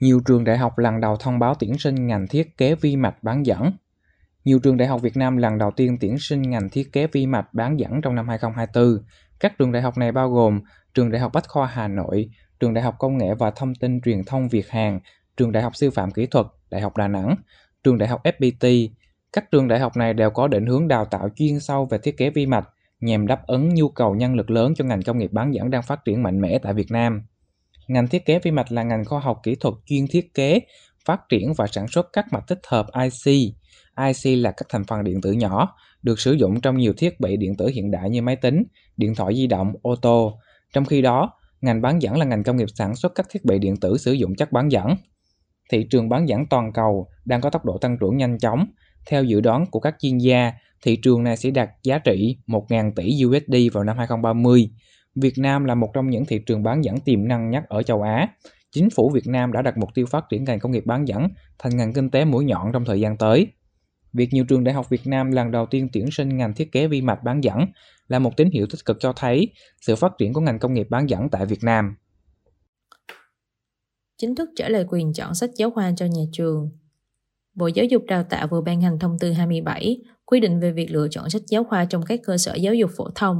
Nhiều 0.00 0.20
trường 0.26 0.44
đại 0.44 0.58
học 0.58 0.78
lần 0.78 1.00
đầu 1.00 1.16
thông 1.16 1.38
báo 1.38 1.54
tuyển 1.54 1.78
sinh 1.78 2.06
ngành 2.06 2.26
thiết 2.28 2.56
kế 2.56 2.74
vi 2.74 2.96
mạch 2.96 3.22
bán 3.22 3.46
dẫn. 3.46 3.70
Nhiều 4.44 4.58
trường 4.58 4.76
đại 4.76 4.88
học 4.88 5.02
Việt 5.02 5.16
Nam 5.16 5.36
lần 5.36 5.58
đầu 5.58 5.70
tiên 5.70 5.96
tuyển 6.00 6.18
sinh 6.18 6.42
ngành 6.42 6.68
thiết 6.68 6.92
kế 6.92 7.06
vi 7.06 7.26
mạch 7.26 7.54
bán 7.54 7.78
dẫn 7.78 8.00
trong 8.02 8.14
năm 8.14 8.28
2024. 8.28 9.04
Các 9.40 9.58
trường 9.58 9.72
đại 9.72 9.82
học 9.82 9.98
này 9.98 10.12
bao 10.12 10.30
gồm 10.30 10.60
Trường 10.94 11.10
Đại 11.10 11.20
học 11.20 11.32
Bách 11.34 11.48
khoa 11.48 11.66
Hà 11.66 11.88
Nội, 11.88 12.30
Trường 12.60 12.74
Đại 12.74 12.84
học 12.84 12.94
Công 12.98 13.18
nghệ 13.18 13.34
và 13.38 13.50
Thông 13.50 13.74
tin 13.74 14.00
Truyền 14.00 14.24
thông 14.24 14.48
Việt 14.48 14.70
Hàn, 14.70 15.00
Trường 15.36 15.52
Đại 15.52 15.62
học 15.62 15.76
Sư 15.76 15.90
phạm 15.90 16.10
Kỹ 16.10 16.26
thuật, 16.26 16.46
Đại 16.70 16.80
học 16.80 16.96
Đà 16.96 17.08
Nẵng, 17.08 17.36
Trường 17.84 17.98
Đại 17.98 18.08
học 18.08 18.20
FPT. 18.24 18.88
Các 19.32 19.50
trường 19.50 19.68
đại 19.68 19.78
học 19.78 19.96
này 19.96 20.14
đều 20.14 20.30
có 20.30 20.48
định 20.48 20.66
hướng 20.66 20.88
đào 20.88 21.04
tạo 21.04 21.28
chuyên 21.36 21.60
sâu 21.60 21.86
về 21.86 21.98
thiết 21.98 22.16
kế 22.16 22.30
vi 22.30 22.46
mạch, 22.46 22.68
nhằm 23.00 23.26
đáp 23.26 23.46
ứng 23.46 23.74
nhu 23.74 23.88
cầu 23.88 24.14
nhân 24.14 24.34
lực 24.34 24.50
lớn 24.50 24.74
cho 24.76 24.84
ngành 24.84 25.02
công 25.02 25.18
nghiệp 25.18 25.32
bán 25.32 25.54
dẫn 25.54 25.70
đang 25.70 25.82
phát 25.82 26.04
triển 26.04 26.22
mạnh 26.22 26.40
mẽ 26.40 26.58
tại 26.62 26.74
Việt 26.74 26.90
Nam. 26.90 27.22
Ngành 27.88 28.08
thiết 28.08 28.24
kế 28.26 28.38
vi 28.38 28.50
mạch 28.50 28.72
là 28.72 28.82
ngành 28.82 29.04
khoa 29.04 29.20
học 29.20 29.40
kỹ 29.42 29.54
thuật 29.54 29.74
chuyên 29.86 30.06
thiết 30.10 30.34
kế, 30.34 30.60
phát 31.04 31.20
triển 31.28 31.52
và 31.56 31.66
sản 31.66 31.88
xuất 31.88 32.06
các 32.12 32.32
mạch 32.32 32.46
tích 32.46 32.60
hợp 32.68 32.86
IC. 33.02 33.54
IC 33.96 34.38
là 34.38 34.50
các 34.50 34.66
thành 34.68 34.84
phần 34.84 35.04
điện 35.04 35.20
tử 35.20 35.32
nhỏ, 35.32 35.76
được 36.02 36.20
sử 36.20 36.32
dụng 36.32 36.60
trong 36.60 36.78
nhiều 36.78 36.92
thiết 36.96 37.20
bị 37.20 37.36
điện 37.36 37.56
tử 37.56 37.66
hiện 37.66 37.90
đại 37.90 38.10
như 38.10 38.22
máy 38.22 38.36
tính, 38.36 38.62
điện 38.96 39.14
thoại 39.14 39.34
di 39.34 39.46
động, 39.46 39.72
ô 39.82 39.96
tô. 39.96 40.38
Trong 40.72 40.84
khi 40.84 41.02
đó, 41.02 41.32
ngành 41.60 41.82
bán 41.82 42.02
dẫn 42.02 42.18
là 42.18 42.24
ngành 42.24 42.44
công 42.44 42.56
nghiệp 42.56 42.68
sản 42.74 42.96
xuất 42.96 43.12
các 43.14 43.26
thiết 43.30 43.44
bị 43.44 43.58
điện 43.58 43.76
tử 43.76 43.98
sử 43.98 44.12
dụng 44.12 44.34
chất 44.34 44.52
bán 44.52 44.70
dẫn. 44.70 44.96
Thị 45.70 45.86
trường 45.90 46.08
bán 46.08 46.28
dẫn 46.28 46.46
toàn 46.46 46.72
cầu 46.72 47.08
đang 47.24 47.40
có 47.40 47.50
tốc 47.50 47.64
độ 47.64 47.78
tăng 47.78 47.98
trưởng 48.00 48.16
nhanh 48.16 48.38
chóng. 48.38 48.66
Theo 49.06 49.24
dự 49.24 49.40
đoán 49.40 49.66
của 49.66 49.80
các 49.80 49.94
chuyên 50.00 50.18
gia, 50.18 50.52
thị 50.82 50.96
trường 50.96 51.24
này 51.24 51.36
sẽ 51.36 51.50
đạt 51.50 51.68
giá 51.82 51.98
trị 51.98 52.38
1.000 52.46 52.92
tỷ 52.96 53.24
USD 53.24 53.74
vào 53.74 53.84
năm 53.84 53.98
2030. 53.98 54.70
Việt 55.14 55.38
Nam 55.38 55.64
là 55.64 55.74
một 55.74 55.90
trong 55.94 56.10
những 56.10 56.24
thị 56.24 56.38
trường 56.46 56.62
bán 56.62 56.84
dẫn 56.84 57.00
tiềm 57.00 57.28
năng 57.28 57.50
nhất 57.50 57.64
ở 57.68 57.82
châu 57.82 58.02
Á. 58.02 58.28
Chính 58.72 58.90
phủ 58.90 59.10
Việt 59.10 59.26
Nam 59.26 59.52
đã 59.52 59.62
đặt 59.62 59.78
mục 59.78 59.90
tiêu 59.94 60.06
phát 60.06 60.24
triển 60.30 60.44
ngành 60.44 60.60
công 60.60 60.72
nghiệp 60.72 60.86
bán 60.86 61.08
dẫn 61.08 61.28
thành 61.58 61.76
ngành 61.76 61.92
kinh 61.92 62.10
tế 62.10 62.24
mũi 62.24 62.44
nhọn 62.44 62.72
trong 62.72 62.84
thời 62.84 63.00
gian 63.00 63.16
tới. 63.16 63.46
Việc 64.12 64.28
nhiều 64.32 64.44
trường 64.44 64.64
đại 64.64 64.74
học 64.74 64.88
Việt 64.88 65.06
Nam 65.06 65.32
lần 65.32 65.50
đầu 65.50 65.66
tiên 65.66 65.88
tuyển 65.92 66.10
sinh 66.10 66.36
ngành 66.36 66.54
thiết 66.54 66.72
kế 66.72 66.86
vi 66.86 67.02
mạch 67.02 67.24
bán 67.24 67.44
dẫn 67.44 67.66
là 68.08 68.18
một 68.18 68.36
tín 68.36 68.50
hiệu 68.52 68.66
tích 68.70 68.84
cực 68.84 68.96
cho 69.00 69.12
thấy 69.12 69.48
sự 69.80 69.96
phát 69.96 70.12
triển 70.18 70.32
của 70.32 70.40
ngành 70.40 70.58
công 70.58 70.74
nghiệp 70.74 70.86
bán 70.90 71.08
dẫn 71.08 71.28
tại 71.28 71.46
Việt 71.46 71.64
Nam. 71.64 71.94
Chính 74.18 74.34
thức 74.34 74.48
trở 74.56 74.68
lại 74.68 74.84
quyền 74.88 75.12
chọn 75.12 75.34
sách 75.34 75.50
giáo 75.56 75.70
khoa 75.70 75.92
cho 75.96 76.06
nhà 76.06 76.22
trường. 76.32 76.70
Bộ 77.54 77.66
Giáo 77.66 77.84
dục 77.84 78.02
Đào 78.06 78.24
tạo 78.30 78.46
vừa 78.46 78.60
ban 78.60 78.80
hành 78.80 78.98
thông 78.98 79.18
tư 79.18 79.32
27 79.32 80.00
quy 80.26 80.40
định 80.40 80.60
về 80.60 80.72
việc 80.72 80.90
lựa 80.90 81.08
chọn 81.10 81.30
sách 81.30 81.42
giáo 81.48 81.64
khoa 81.64 81.84
trong 81.84 82.02
các 82.02 82.20
cơ 82.24 82.36
sở 82.36 82.54
giáo 82.54 82.74
dục 82.74 82.90
phổ 82.96 83.10
thông. 83.14 83.36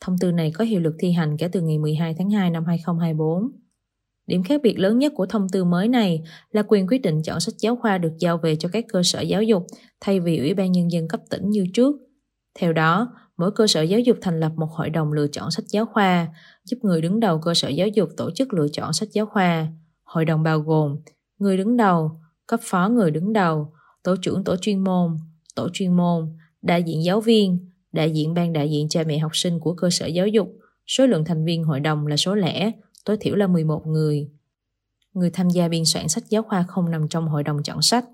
Thông 0.00 0.18
tư 0.18 0.32
này 0.32 0.50
có 0.54 0.64
hiệu 0.64 0.80
lực 0.80 0.94
thi 0.98 1.12
hành 1.12 1.36
kể 1.36 1.48
từ 1.48 1.60
ngày 1.60 1.78
12 1.78 2.14
tháng 2.18 2.30
2 2.30 2.50
năm 2.50 2.64
2024. 2.64 3.65
Điểm 4.26 4.42
khác 4.42 4.60
biệt 4.62 4.78
lớn 4.78 4.98
nhất 4.98 5.12
của 5.16 5.26
thông 5.26 5.48
tư 5.48 5.64
mới 5.64 5.88
này 5.88 6.22
là 6.50 6.62
quyền 6.68 6.86
quyết 6.86 6.98
định 6.98 7.22
chọn 7.22 7.40
sách 7.40 7.54
giáo 7.58 7.76
khoa 7.76 7.98
được 7.98 8.12
giao 8.18 8.38
về 8.38 8.56
cho 8.56 8.68
các 8.72 8.84
cơ 8.88 9.02
sở 9.02 9.20
giáo 9.20 9.42
dục 9.42 9.66
thay 10.00 10.20
vì 10.20 10.38
Ủy 10.38 10.54
ban 10.54 10.72
Nhân 10.72 10.90
dân 10.90 11.08
cấp 11.08 11.20
tỉnh 11.30 11.50
như 11.50 11.66
trước. 11.74 11.96
Theo 12.58 12.72
đó, 12.72 13.12
mỗi 13.36 13.50
cơ 13.50 13.66
sở 13.66 13.82
giáo 13.82 14.00
dục 14.00 14.16
thành 14.20 14.40
lập 14.40 14.52
một 14.56 14.70
hội 14.70 14.90
đồng 14.90 15.12
lựa 15.12 15.26
chọn 15.26 15.50
sách 15.50 15.64
giáo 15.68 15.86
khoa, 15.86 16.28
giúp 16.64 16.76
người 16.82 17.00
đứng 17.00 17.20
đầu 17.20 17.38
cơ 17.38 17.54
sở 17.54 17.68
giáo 17.68 17.88
dục 17.88 18.08
tổ 18.16 18.30
chức 18.30 18.54
lựa 18.54 18.68
chọn 18.72 18.92
sách 18.92 19.08
giáo 19.12 19.26
khoa. 19.26 19.66
Hội 20.04 20.24
đồng 20.24 20.42
bao 20.42 20.60
gồm 20.60 20.96
người 21.38 21.56
đứng 21.56 21.76
đầu, 21.76 22.10
cấp 22.46 22.60
phó 22.62 22.88
người 22.88 23.10
đứng 23.10 23.32
đầu, 23.32 23.72
tổ 24.02 24.16
trưởng 24.22 24.44
tổ 24.44 24.56
chuyên 24.56 24.84
môn, 24.84 25.16
tổ 25.54 25.68
chuyên 25.72 25.92
môn, 25.92 26.36
đại 26.62 26.82
diện 26.82 27.04
giáo 27.04 27.20
viên, 27.20 27.70
đại 27.92 28.10
diện 28.10 28.34
ban 28.34 28.52
đại 28.52 28.70
diện 28.70 28.88
cha 28.88 29.02
mẹ 29.06 29.18
học 29.18 29.36
sinh 29.36 29.60
của 29.60 29.74
cơ 29.74 29.90
sở 29.90 30.06
giáo 30.06 30.26
dục. 30.26 30.48
Số 30.86 31.06
lượng 31.06 31.24
thành 31.24 31.44
viên 31.44 31.64
hội 31.64 31.80
đồng 31.80 32.06
là 32.06 32.16
số 32.16 32.34
lẻ, 32.34 32.72
tối 33.06 33.16
thiểu 33.20 33.34
là 33.34 33.46
11 33.46 33.86
người. 33.86 34.30
Người 35.14 35.30
tham 35.30 35.50
gia 35.50 35.68
biên 35.68 35.84
soạn 35.84 36.08
sách 36.08 36.24
giáo 36.28 36.42
khoa 36.42 36.62
không 36.68 36.90
nằm 36.90 37.08
trong 37.08 37.28
hội 37.28 37.42
đồng 37.42 37.62
chọn 37.62 37.82
sách. 37.82 38.04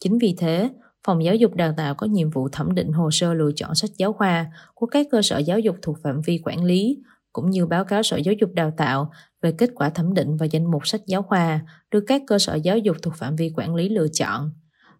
Chính 0.00 0.18
vì 0.18 0.34
thế, 0.38 0.70
Phòng 1.06 1.24
Giáo 1.24 1.34
dục 1.34 1.54
Đào 1.54 1.74
tạo 1.76 1.94
có 1.94 2.06
nhiệm 2.06 2.30
vụ 2.30 2.48
thẩm 2.48 2.74
định 2.74 2.92
hồ 2.92 3.10
sơ 3.10 3.34
lựa 3.34 3.50
chọn 3.56 3.74
sách 3.74 3.90
giáo 3.98 4.12
khoa 4.12 4.46
của 4.74 4.86
các 4.86 5.06
cơ 5.10 5.22
sở 5.22 5.38
giáo 5.38 5.58
dục 5.58 5.76
thuộc 5.82 5.98
phạm 6.02 6.20
vi 6.26 6.40
quản 6.44 6.64
lý, 6.64 6.98
cũng 7.32 7.50
như 7.50 7.66
báo 7.66 7.84
cáo 7.84 8.02
Sở 8.02 8.16
Giáo 8.16 8.34
dục 8.40 8.50
Đào 8.54 8.72
tạo 8.76 9.10
về 9.42 9.52
kết 9.52 9.70
quả 9.74 9.90
thẩm 9.90 10.14
định 10.14 10.36
và 10.36 10.46
danh 10.46 10.70
mục 10.70 10.86
sách 10.86 11.00
giáo 11.06 11.22
khoa 11.22 11.60
được 11.90 12.04
các 12.06 12.22
cơ 12.26 12.38
sở 12.38 12.54
giáo 12.54 12.78
dục 12.78 12.96
thuộc 13.02 13.14
phạm 13.14 13.36
vi 13.36 13.52
quản 13.56 13.74
lý 13.74 13.88
lựa 13.88 14.08
chọn. 14.08 14.52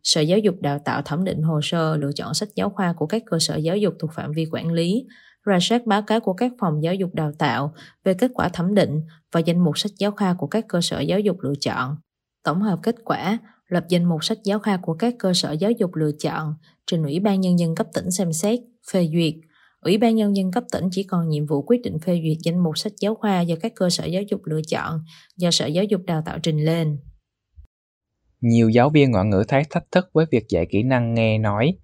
Sở 0.02 0.20
Giáo 0.20 0.38
dục 0.38 0.54
Đào 0.60 0.78
tạo 0.84 1.02
thẩm 1.02 1.24
định 1.24 1.42
hồ 1.42 1.60
sơ 1.62 1.96
lựa 1.96 2.12
chọn 2.12 2.34
sách 2.34 2.48
giáo 2.54 2.70
khoa 2.70 2.92
của 2.92 3.06
các 3.06 3.22
cơ 3.26 3.38
sở 3.40 3.56
giáo 3.56 3.76
dục 3.76 3.94
thuộc 3.98 4.10
phạm 4.12 4.32
vi 4.32 4.46
quản 4.52 4.72
lý, 4.72 5.06
ra 5.46 5.58
soát 5.60 5.86
báo 5.86 6.02
cáo 6.02 6.20
của 6.20 6.32
các 6.32 6.52
phòng 6.58 6.82
giáo 6.82 6.94
dục 6.94 7.14
đào 7.14 7.32
tạo 7.38 7.74
về 8.04 8.14
kết 8.14 8.30
quả 8.34 8.48
thẩm 8.48 8.74
định 8.74 9.02
và 9.32 9.40
danh 9.40 9.64
mục 9.64 9.78
sách 9.78 9.92
giáo 9.98 10.10
khoa 10.10 10.34
của 10.34 10.46
các 10.46 10.64
cơ 10.68 10.80
sở 10.80 11.00
giáo 11.00 11.20
dục 11.20 11.36
lựa 11.40 11.54
chọn. 11.60 11.96
Tổng 12.44 12.62
hợp 12.62 12.78
kết 12.82 12.96
quả, 13.04 13.38
lập 13.68 13.84
danh 13.88 14.04
mục 14.04 14.24
sách 14.24 14.38
giáo 14.44 14.58
khoa 14.58 14.78
của 14.82 14.94
các 14.94 15.14
cơ 15.18 15.34
sở 15.34 15.52
giáo 15.52 15.70
dục 15.70 15.94
lựa 15.94 16.10
chọn, 16.18 16.54
trình 16.86 17.02
Ủy 17.02 17.20
ban 17.20 17.40
Nhân 17.40 17.58
dân 17.58 17.74
cấp 17.74 17.86
tỉnh 17.94 18.10
xem 18.10 18.32
xét, 18.32 18.60
phê 18.92 19.08
duyệt. 19.12 19.34
Ủy 19.80 19.98
ban 19.98 20.16
Nhân 20.16 20.36
dân 20.36 20.52
cấp 20.52 20.64
tỉnh 20.72 20.84
chỉ 20.90 21.02
còn 21.02 21.28
nhiệm 21.28 21.46
vụ 21.46 21.62
quyết 21.62 21.80
định 21.84 21.98
phê 21.98 22.20
duyệt 22.24 22.36
danh 22.44 22.58
mục 22.58 22.78
sách 22.78 22.92
giáo 23.00 23.14
khoa 23.14 23.40
do 23.40 23.56
các 23.62 23.72
cơ 23.74 23.90
sở 23.90 24.04
giáo 24.04 24.22
dục 24.22 24.40
lựa 24.44 24.60
chọn 24.68 25.00
do 25.36 25.50
Sở 25.50 25.66
Giáo 25.66 25.84
dục 25.84 26.00
Đào 26.06 26.22
tạo 26.26 26.38
trình 26.38 26.64
lên. 26.64 26.98
Nhiều 28.40 28.68
giáo 28.68 28.90
viên 28.90 29.10
ngoại 29.10 29.24
ngữ 29.26 29.44
thấy 29.48 29.62
thách 29.70 29.84
thức 29.92 30.10
với 30.12 30.26
việc 30.30 30.44
dạy 30.48 30.66
kỹ 30.70 30.82
năng 30.82 31.14
nghe 31.14 31.38
nói. 31.38 31.78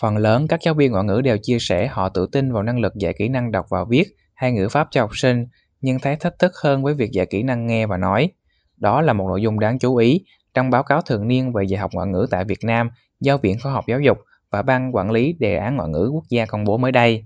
Phần 0.00 0.16
lớn 0.16 0.48
các 0.48 0.60
giáo 0.62 0.74
viên 0.74 0.92
ngoại 0.92 1.04
ngữ 1.04 1.20
đều 1.20 1.38
chia 1.42 1.58
sẻ 1.60 1.86
họ 1.86 2.08
tự 2.08 2.28
tin 2.32 2.52
vào 2.52 2.62
năng 2.62 2.80
lực 2.80 2.94
dạy 2.94 3.14
kỹ 3.18 3.28
năng 3.28 3.52
đọc 3.52 3.66
và 3.68 3.84
viết 3.88 4.16
hay 4.34 4.52
ngữ 4.52 4.68
pháp 4.68 4.88
cho 4.90 5.00
học 5.00 5.10
sinh, 5.14 5.46
nhưng 5.80 5.98
thấy 5.98 6.16
thách 6.16 6.38
thức 6.38 6.52
hơn 6.62 6.82
với 6.82 6.94
việc 6.94 7.10
dạy 7.12 7.26
kỹ 7.26 7.42
năng 7.42 7.66
nghe 7.66 7.86
và 7.86 7.96
nói. 7.96 8.30
Đó 8.76 9.02
là 9.02 9.12
một 9.12 9.28
nội 9.28 9.42
dung 9.42 9.60
đáng 9.60 9.78
chú 9.78 9.96
ý 9.96 10.24
trong 10.54 10.70
báo 10.70 10.82
cáo 10.82 11.02
thường 11.02 11.28
niên 11.28 11.52
về 11.52 11.64
dạy 11.64 11.80
học 11.80 11.90
ngoại 11.94 12.08
ngữ 12.08 12.26
tại 12.30 12.44
Việt 12.44 12.58
Nam 12.64 12.90
do 13.20 13.36
Viện 13.36 13.56
Khoa 13.62 13.72
học 13.72 13.84
Giáo 13.86 14.00
dục 14.00 14.18
và 14.50 14.62
Ban 14.62 14.96
Quản 14.96 15.10
lý 15.10 15.32
Đề 15.32 15.56
án 15.56 15.76
Ngoại 15.76 15.88
ngữ 15.88 16.10
Quốc 16.12 16.24
gia 16.28 16.46
công 16.46 16.64
bố 16.64 16.76
mới 16.76 16.92
đây. 16.92 17.24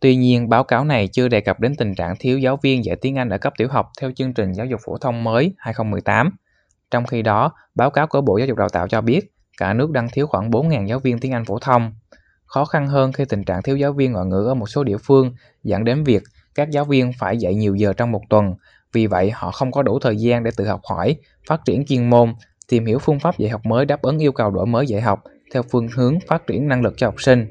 Tuy 0.00 0.16
nhiên, 0.16 0.48
báo 0.48 0.64
cáo 0.64 0.84
này 0.84 1.08
chưa 1.08 1.28
đề 1.28 1.40
cập 1.40 1.60
đến 1.60 1.74
tình 1.78 1.94
trạng 1.94 2.14
thiếu 2.18 2.38
giáo 2.38 2.58
viên 2.62 2.84
dạy 2.84 2.96
tiếng 2.96 3.18
Anh 3.18 3.28
ở 3.28 3.38
cấp 3.38 3.52
tiểu 3.58 3.68
học 3.68 3.90
theo 4.00 4.12
chương 4.12 4.34
trình 4.34 4.52
giáo 4.52 4.66
dục 4.66 4.80
phổ 4.84 4.98
thông 4.98 5.24
mới 5.24 5.54
2018. 5.58 6.30
Trong 6.90 7.06
khi 7.06 7.22
đó, 7.22 7.52
báo 7.74 7.90
cáo 7.90 8.06
của 8.06 8.20
Bộ 8.20 8.38
Giáo 8.38 8.46
dục 8.46 8.58
Đào 8.58 8.68
tạo 8.68 8.88
cho 8.88 9.00
biết 9.00 9.31
cả 9.58 9.72
nước 9.72 9.90
đang 9.90 10.08
thiếu 10.12 10.26
khoảng 10.26 10.50
4.000 10.50 10.86
giáo 10.86 10.98
viên 10.98 11.18
tiếng 11.18 11.32
Anh 11.32 11.44
phổ 11.44 11.58
thông. 11.58 11.94
Khó 12.46 12.64
khăn 12.64 12.86
hơn 12.86 13.12
khi 13.12 13.24
tình 13.24 13.44
trạng 13.44 13.62
thiếu 13.62 13.76
giáo 13.76 13.92
viên 13.92 14.12
ngoại 14.12 14.26
ngữ 14.26 14.46
ở 14.48 14.54
một 14.54 14.66
số 14.66 14.84
địa 14.84 14.98
phương 14.98 15.34
dẫn 15.64 15.84
đến 15.84 16.04
việc 16.04 16.22
các 16.54 16.70
giáo 16.70 16.84
viên 16.84 17.12
phải 17.18 17.38
dạy 17.38 17.54
nhiều 17.54 17.74
giờ 17.74 17.92
trong 17.92 18.10
một 18.10 18.22
tuần, 18.28 18.54
vì 18.92 19.06
vậy 19.06 19.30
họ 19.34 19.50
không 19.50 19.72
có 19.72 19.82
đủ 19.82 19.98
thời 19.98 20.16
gian 20.16 20.44
để 20.44 20.50
tự 20.56 20.66
học 20.66 20.80
hỏi, 20.84 21.16
phát 21.48 21.64
triển 21.64 21.84
chuyên 21.86 22.10
môn, 22.10 22.34
tìm 22.68 22.86
hiểu 22.86 22.98
phương 22.98 23.20
pháp 23.20 23.38
dạy 23.38 23.50
học 23.50 23.66
mới 23.66 23.84
đáp 23.84 24.02
ứng 24.02 24.18
yêu 24.18 24.32
cầu 24.32 24.50
đổi 24.50 24.66
mới 24.66 24.86
dạy 24.86 25.00
học 25.00 25.24
theo 25.52 25.62
phương 25.62 25.88
hướng 25.96 26.18
phát 26.28 26.46
triển 26.46 26.68
năng 26.68 26.82
lực 26.82 26.94
cho 26.96 27.06
học 27.06 27.22
sinh. 27.22 27.46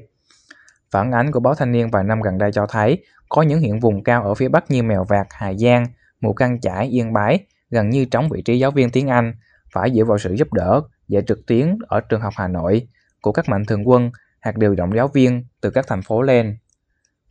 Phản 0.91 1.11
ánh 1.11 1.31
của 1.31 1.39
báo 1.39 1.55
Thanh 1.55 1.71
niên 1.71 1.89
vài 1.89 2.03
năm 2.03 2.21
gần 2.21 2.37
đây 2.37 2.51
cho 2.51 2.65
thấy 2.69 3.03
có 3.29 3.41
những 3.41 3.59
huyện 3.59 3.79
vùng 3.79 4.03
cao 4.03 4.23
ở 4.23 4.33
phía 4.33 4.47
Bắc 4.47 4.71
như 4.71 4.83
Mèo 4.83 5.03
Vạc, 5.03 5.27
Hà 5.29 5.53
Giang, 5.53 5.85
Mù 6.21 6.33
Căng 6.33 6.61
Chải, 6.61 6.87
Yên 6.87 7.13
Bái 7.13 7.39
gần 7.69 7.89
như 7.89 8.05
trống 8.05 8.29
vị 8.29 8.41
trí 8.41 8.59
giáo 8.59 8.71
viên 8.71 8.89
tiếng 8.89 9.07
Anh, 9.07 9.33
phải 9.73 9.91
dựa 9.95 10.03
vào 10.03 10.17
sự 10.17 10.33
giúp 10.33 10.53
đỡ 10.53 10.81
dạy 11.11 11.23
trực 11.27 11.45
tuyến 11.47 11.77
ở 11.87 11.99
trường 11.99 12.21
học 12.21 12.33
Hà 12.37 12.47
Nội 12.47 12.87
của 13.21 13.31
các 13.31 13.49
mạnh 13.49 13.65
thường 13.65 13.87
quân 13.87 14.11
hoặc 14.43 14.57
điều 14.57 14.75
động 14.75 14.95
giáo 14.95 15.07
viên 15.07 15.45
từ 15.61 15.69
các 15.69 15.85
thành 15.87 16.01
phố 16.01 16.21
lên. 16.21 16.57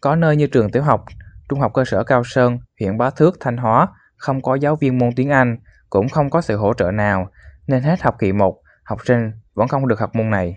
Có 0.00 0.16
nơi 0.16 0.36
như 0.36 0.46
trường 0.46 0.70
tiểu 0.70 0.82
học, 0.82 1.04
trung 1.48 1.60
học 1.60 1.72
cơ 1.74 1.84
sở 1.84 2.04
Cao 2.04 2.22
Sơn, 2.24 2.58
huyện 2.80 2.98
Bá 2.98 3.10
Thước, 3.10 3.36
Thanh 3.40 3.56
Hóa 3.56 3.88
không 4.16 4.42
có 4.42 4.54
giáo 4.54 4.76
viên 4.76 4.98
môn 4.98 5.10
tiếng 5.16 5.30
Anh, 5.30 5.56
cũng 5.90 6.08
không 6.08 6.30
có 6.30 6.40
sự 6.40 6.56
hỗ 6.56 6.74
trợ 6.74 6.90
nào, 6.90 7.30
nên 7.66 7.82
hết 7.82 8.02
học 8.02 8.16
kỳ 8.18 8.32
1, 8.32 8.62
học 8.84 8.98
sinh 9.04 9.30
vẫn 9.54 9.68
không 9.68 9.88
được 9.88 10.00
học 10.00 10.10
môn 10.14 10.30
này. 10.30 10.56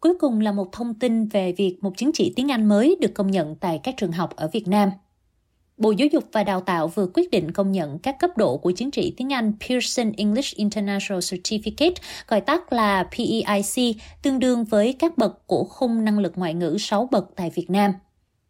Cuối 0.00 0.14
cùng 0.20 0.40
là 0.40 0.52
một 0.52 0.68
thông 0.72 0.94
tin 0.98 1.28
về 1.28 1.54
việc 1.56 1.78
một 1.82 1.92
chứng 1.96 2.10
chỉ 2.14 2.32
tiếng 2.36 2.50
Anh 2.50 2.68
mới 2.68 2.96
được 3.00 3.14
công 3.14 3.30
nhận 3.30 3.56
tại 3.56 3.80
các 3.82 3.94
trường 3.96 4.12
học 4.12 4.30
ở 4.36 4.48
Việt 4.52 4.68
Nam. 4.68 4.90
Bộ 5.82 5.90
Giáo 5.90 6.08
dục 6.12 6.24
và 6.32 6.44
Đào 6.44 6.60
tạo 6.60 6.88
vừa 6.88 7.06
quyết 7.14 7.30
định 7.30 7.50
công 7.50 7.72
nhận 7.72 7.98
các 7.98 8.18
cấp 8.18 8.30
độ 8.36 8.56
của 8.56 8.70
chứng 8.70 8.90
chỉ 8.90 9.14
tiếng 9.16 9.32
Anh 9.32 9.52
Pearson 9.60 10.12
English 10.16 10.56
International 10.56 11.18
Certificate, 11.18 11.94
gọi 12.28 12.40
tắt 12.40 12.72
là 12.72 13.08
PEIC, 13.16 13.96
tương 14.22 14.38
đương 14.38 14.64
với 14.64 14.92
các 14.92 15.18
bậc 15.18 15.46
của 15.46 15.64
khung 15.64 16.04
năng 16.04 16.18
lực 16.18 16.32
ngoại 16.36 16.54
ngữ 16.54 16.76
6 16.80 17.08
bậc 17.10 17.30
tại 17.36 17.50
Việt 17.50 17.70
Nam. 17.70 17.92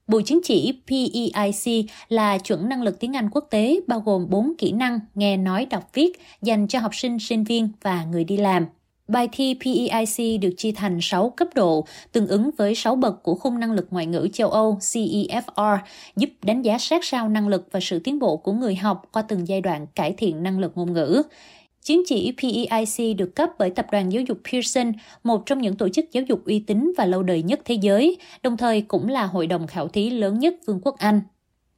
Bộ 0.07 0.21
chứng 0.21 0.41
chỉ 0.45 0.81
PEIC 0.89 1.87
là 2.09 2.39
chuẩn 2.39 2.69
năng 2.69 2.83
lực 2.83 3.01
tiếng 3.01 3.17
Anh 3.17 3.31
quốc 3.31 3.45
tế 3.51 3.81
bao 3.87 4.01
gồm 4.01 4.31
4 4.31 4.53
kỹ 4.59 4.73
năng 4.73 5.01
nghe 5.15 5.37
nói 5.37 5.67
đọc 5.67 5.91
viết 5.95 6.21
dành 6.43 6.69
cho 6.69 6.79
học 6.79 6.95
sinh, 6.95 7.19
sinh 7.19 7.45
viên 7.45 7.69
và 7.83 8.05
người 8.05 8.25
đi 8.25 8.37
làm. 8.37 8.67
Bài 9.09 9.29
thi 9.33 9.55
PEIC 9.65 10.41
được 10.41 10.51
chia 10.57 10.73
thành 10.73 10.99
6 11.03 11.31
cấp 11.31 11.49
độ, 11.55 11.87
tương 12.13 12.27
ứng 12.27 12.51
với 12.57 12.75
6 12.75 12.97
bậc 12.97 13.23
của 13.23 13.35
khung 13.35 13.61
năng 13.61 13.73
lực 13.73 13.87
ngoại 13.91 14.07
ngữ 14.07 14.29
châu 14.33 14.51
Âu 14.51 14.79
CEFR, 14.81 15.79
giúp 16.17 16.31
đánh 16.43 16.63
giá 16.63 16.79
sát 16.79 17.05
sao 17.05 17.29
năng 17.29 17.49
lực 17.49 17.69
và 17.73 17.81
sự 17.83 17.99
tiến 17.99 18.19
bộ 18.19 18.37
của 18.37 18.53
người 18.53 18.75
học 18.75 19.03
qua 19.13 19.23
từng 19.23 19.49
giai 19.49 19.61
đoạn 19.61 19.87
cải 19.95 20.13
thiện 20.13 20.43
năng 20.43 20.59
lực 20.59 20.73
ngôn 20.75 20.93
ngữ. 20.93 21.23
Chứng 21.83 22.03
chỉ 22.07 22.33
PEIC 22.43 23.17
được 23.17 23.37
cấp 23.37 23.51
bởi 23.59 23.71
Tập 23.71 23.87
đoàn 23.93 24.13
Giáo 24.13 24.23
dục 24.23 24.39
Pearson, 24.53 24.93
một 25.25 25.47
trong 25.47 25.61
những 25.61 25.77
tổ 25.77 25.89
chức 25.89 26.13
giáo 26.13 26.25
dục 26.29 26.45
uy 26.45 26.59
tín 26.59 26.93
và 26.99 27.07
lâu 27.07 27.23
đời 27.23 27.43
nhất 27.43 27.61
thế 27.65 27.75
giới, 27.75 28.17
đồng 28.43 28.57
thời 28.57 28.83
cũng 28.83 29.09
là 29.09 29.27
hội 29.27 29.47
đồng 29.47 29.67
khảo 29.67 29.89
thí 29.89 30.11
lớn 30.11 30.39
nhất 30.39 30.55
Vương 30.67 30.81
quốc 30.83 30.99
Anh. 30.99 31.21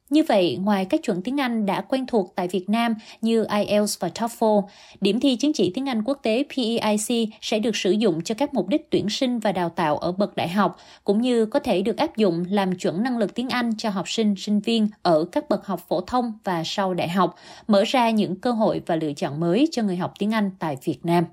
Như 0.09 0.23
vậy, 0.27 0.57
ngoài 0.61 0.85
các 0.85 1.03
chuẩn 1.03 1.21
tiếng 1.21 1.39
Anh 1.39 1.65
đã 1.65 1.81
quen 1.81 2.05
thuộc 2.05 2.33
tại 2.35 2.47
Việt 2.47 2.69
Nam 2.69 2.95
như 3.21 3.45
IELTS 3.49 3.99
và 3.99 4.07
TOEFL, 4.07 4.63
điểm 5.01 5.19
thi 5.19 5.35
chứng 5.35 5.53
chỉ 5.53 5.71
tiếng 5.75 5.89
Anh 5.89 6.03
quốc 6.03 6.19
tế 6.23 6.43
PEIC 6.55 7.29
sẽ 7.41 7.59
được 7.59 7.75
sử 7.75 7.91
dụng 7.91 8.21
cho 8.21 8.35
các 8.35 8.53
mục 8.53 8.67
đích 8.67 8.89
tuyển 8.89 9.09
sinh 9.09 9.39
và 9.39 9.51
đào 9.51 9.69
tạo 9.69 9.97
ở 9.97 10.11
bậc 10.11 10.35
đại 10.35 10.49
học, 10.49 10.77
cũng 11.03 11.21
như 11.21 11.45
có 11.45 11.59
thể 11.59 11.81
được 11.81 11.97
áp 11.97 12.17
dụng 12.17 12.45
làm 12.49 12.75
chuẩn 12.75 13.03
năng 13.03 13.17
lực 13.17 13.35
tiếng 13.35 13.49
Anh 13.49 13.77
cho 13.77 13.89
học 13.89 14.09
sinh, 14.09 14.35
sinh 14.37 14.59
viên 14.59 14.87
ở 15.01 15.25
các 15.31 15.49
bậc 15.49 15.65
học 15.65 15.81
phổ 15.87 16.01
thông 16.01 16.33
và 16.43 16.63
sau 16.65 16.93
đại 16.93 17.09
học, 17.09 17.35
mở 17.67 17.83
ra 17.87 18.09
những 18.09 18.39
cơ 18.39 18.51
hội 18.51 18.81
và 18.85 18.95
lựa 18.95 19.13
chọn 19.13 19.39
mới 19.39 19.67
cho 19.71 19.83
người 19.83 19.97
học 19.97 20.13
tiếng 20.19 20.33
Anh 20.33 20.51
tại 20.59 20.77
Việt 20.83 20.99
Nam. 21.03 21.25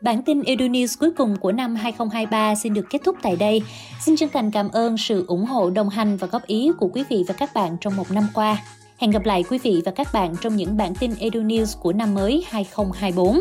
Bản 0.00 0.22
tin 0.22 0.42
Edu 0.42 0.64
News 0.64 0.96
cuối 1.00 1.10
cùng 1.10 1.36
của 1.36 1.52
năm 1.52 1.74
2023 1.74 2.54
xin 2.54 2.74
được 2.74 2.86
kết 2.90 3.00
thúc 3.04 3.16
tại 3.22 3.36
đây. 3.36 3.62
Xin 4.00 4.16
chân 4.16 4.28
thành 4.32 4.50
cảm 4.50 4.68
ơn 4.70 4.98
sự 4.98 5.24
ủng 5.28 5.44
hộ, 5.44 5.70
đồng 5.70 5.88
hành 5.88 6.16
và 6.16 6.26
góp 6.26 6.46
ý 6.46 6.70
của 6.78 6.88
quý 6.92 7.04
vị 7.08 7.24
và 7.28 7.34
các 7.34 7.50
bạn 7.54 7.76
trong 7.80 7.96
một 7.96 8.10
năm 8.10 8.26
qua. 8.34 8.62
Hẹn 8.98 9.10
gặp 9.10 9.24
lại 9.24 9.44
quý 9.50 9.58
vị 9.58 9.82
và 9.84 9.92
các 9.92 10.08
bạn 10.12 10.34
trong 10.40 10.56
những 10.56 10.76
bản 10.76 10.94
tin 10.94 11.14
Edu 11.18 11.40
News 11.40 11.80
của 11.80 11.92
năm 11.92 12.14
mới 12.14 12.44
2024. 12.48 13.40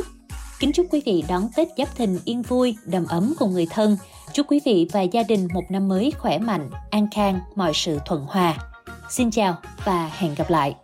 Kính 0.60 0.72
chúc 0.72 0.86
quý 0.91 1.02
vị 1.06 1.24
đón 1.28 1.50
Tết 1.56 1.67
Giáp 1.78 1.95
Thìn 1.95 2.19
yên 2.26 2.41
vui, 2.41 2.76
đầm 2.86 3.06
ấm 3.06 3.34
cùng 3.39 3.52
người 3.52 3.67
thân. 3.69 3.98
Chúc 4.34 4.48
quý 4.50 4.60
vị 4.65 4.88
và 4.91 5.02
gia 5.02 5.24
đình 5.24 5.48
một 5.54 5.63
năm 5.69 5.88
mới 5.88 6.12
khỏe 6.17 6.38
mạnh, 6.39 6.69
an 6.91 7.08
khang, 7.15 7.39
mọi 7.56 7.72
sự 7.74 8.00
thuận 8.06 8.26
hòa. 8.28 8.58
Xin 9.10 9.32
chào 9.32 9.58
và 9.86 10.12
hẹn 10.17 10.36
gặp 10.36 10.50
lại. 10.50 10.76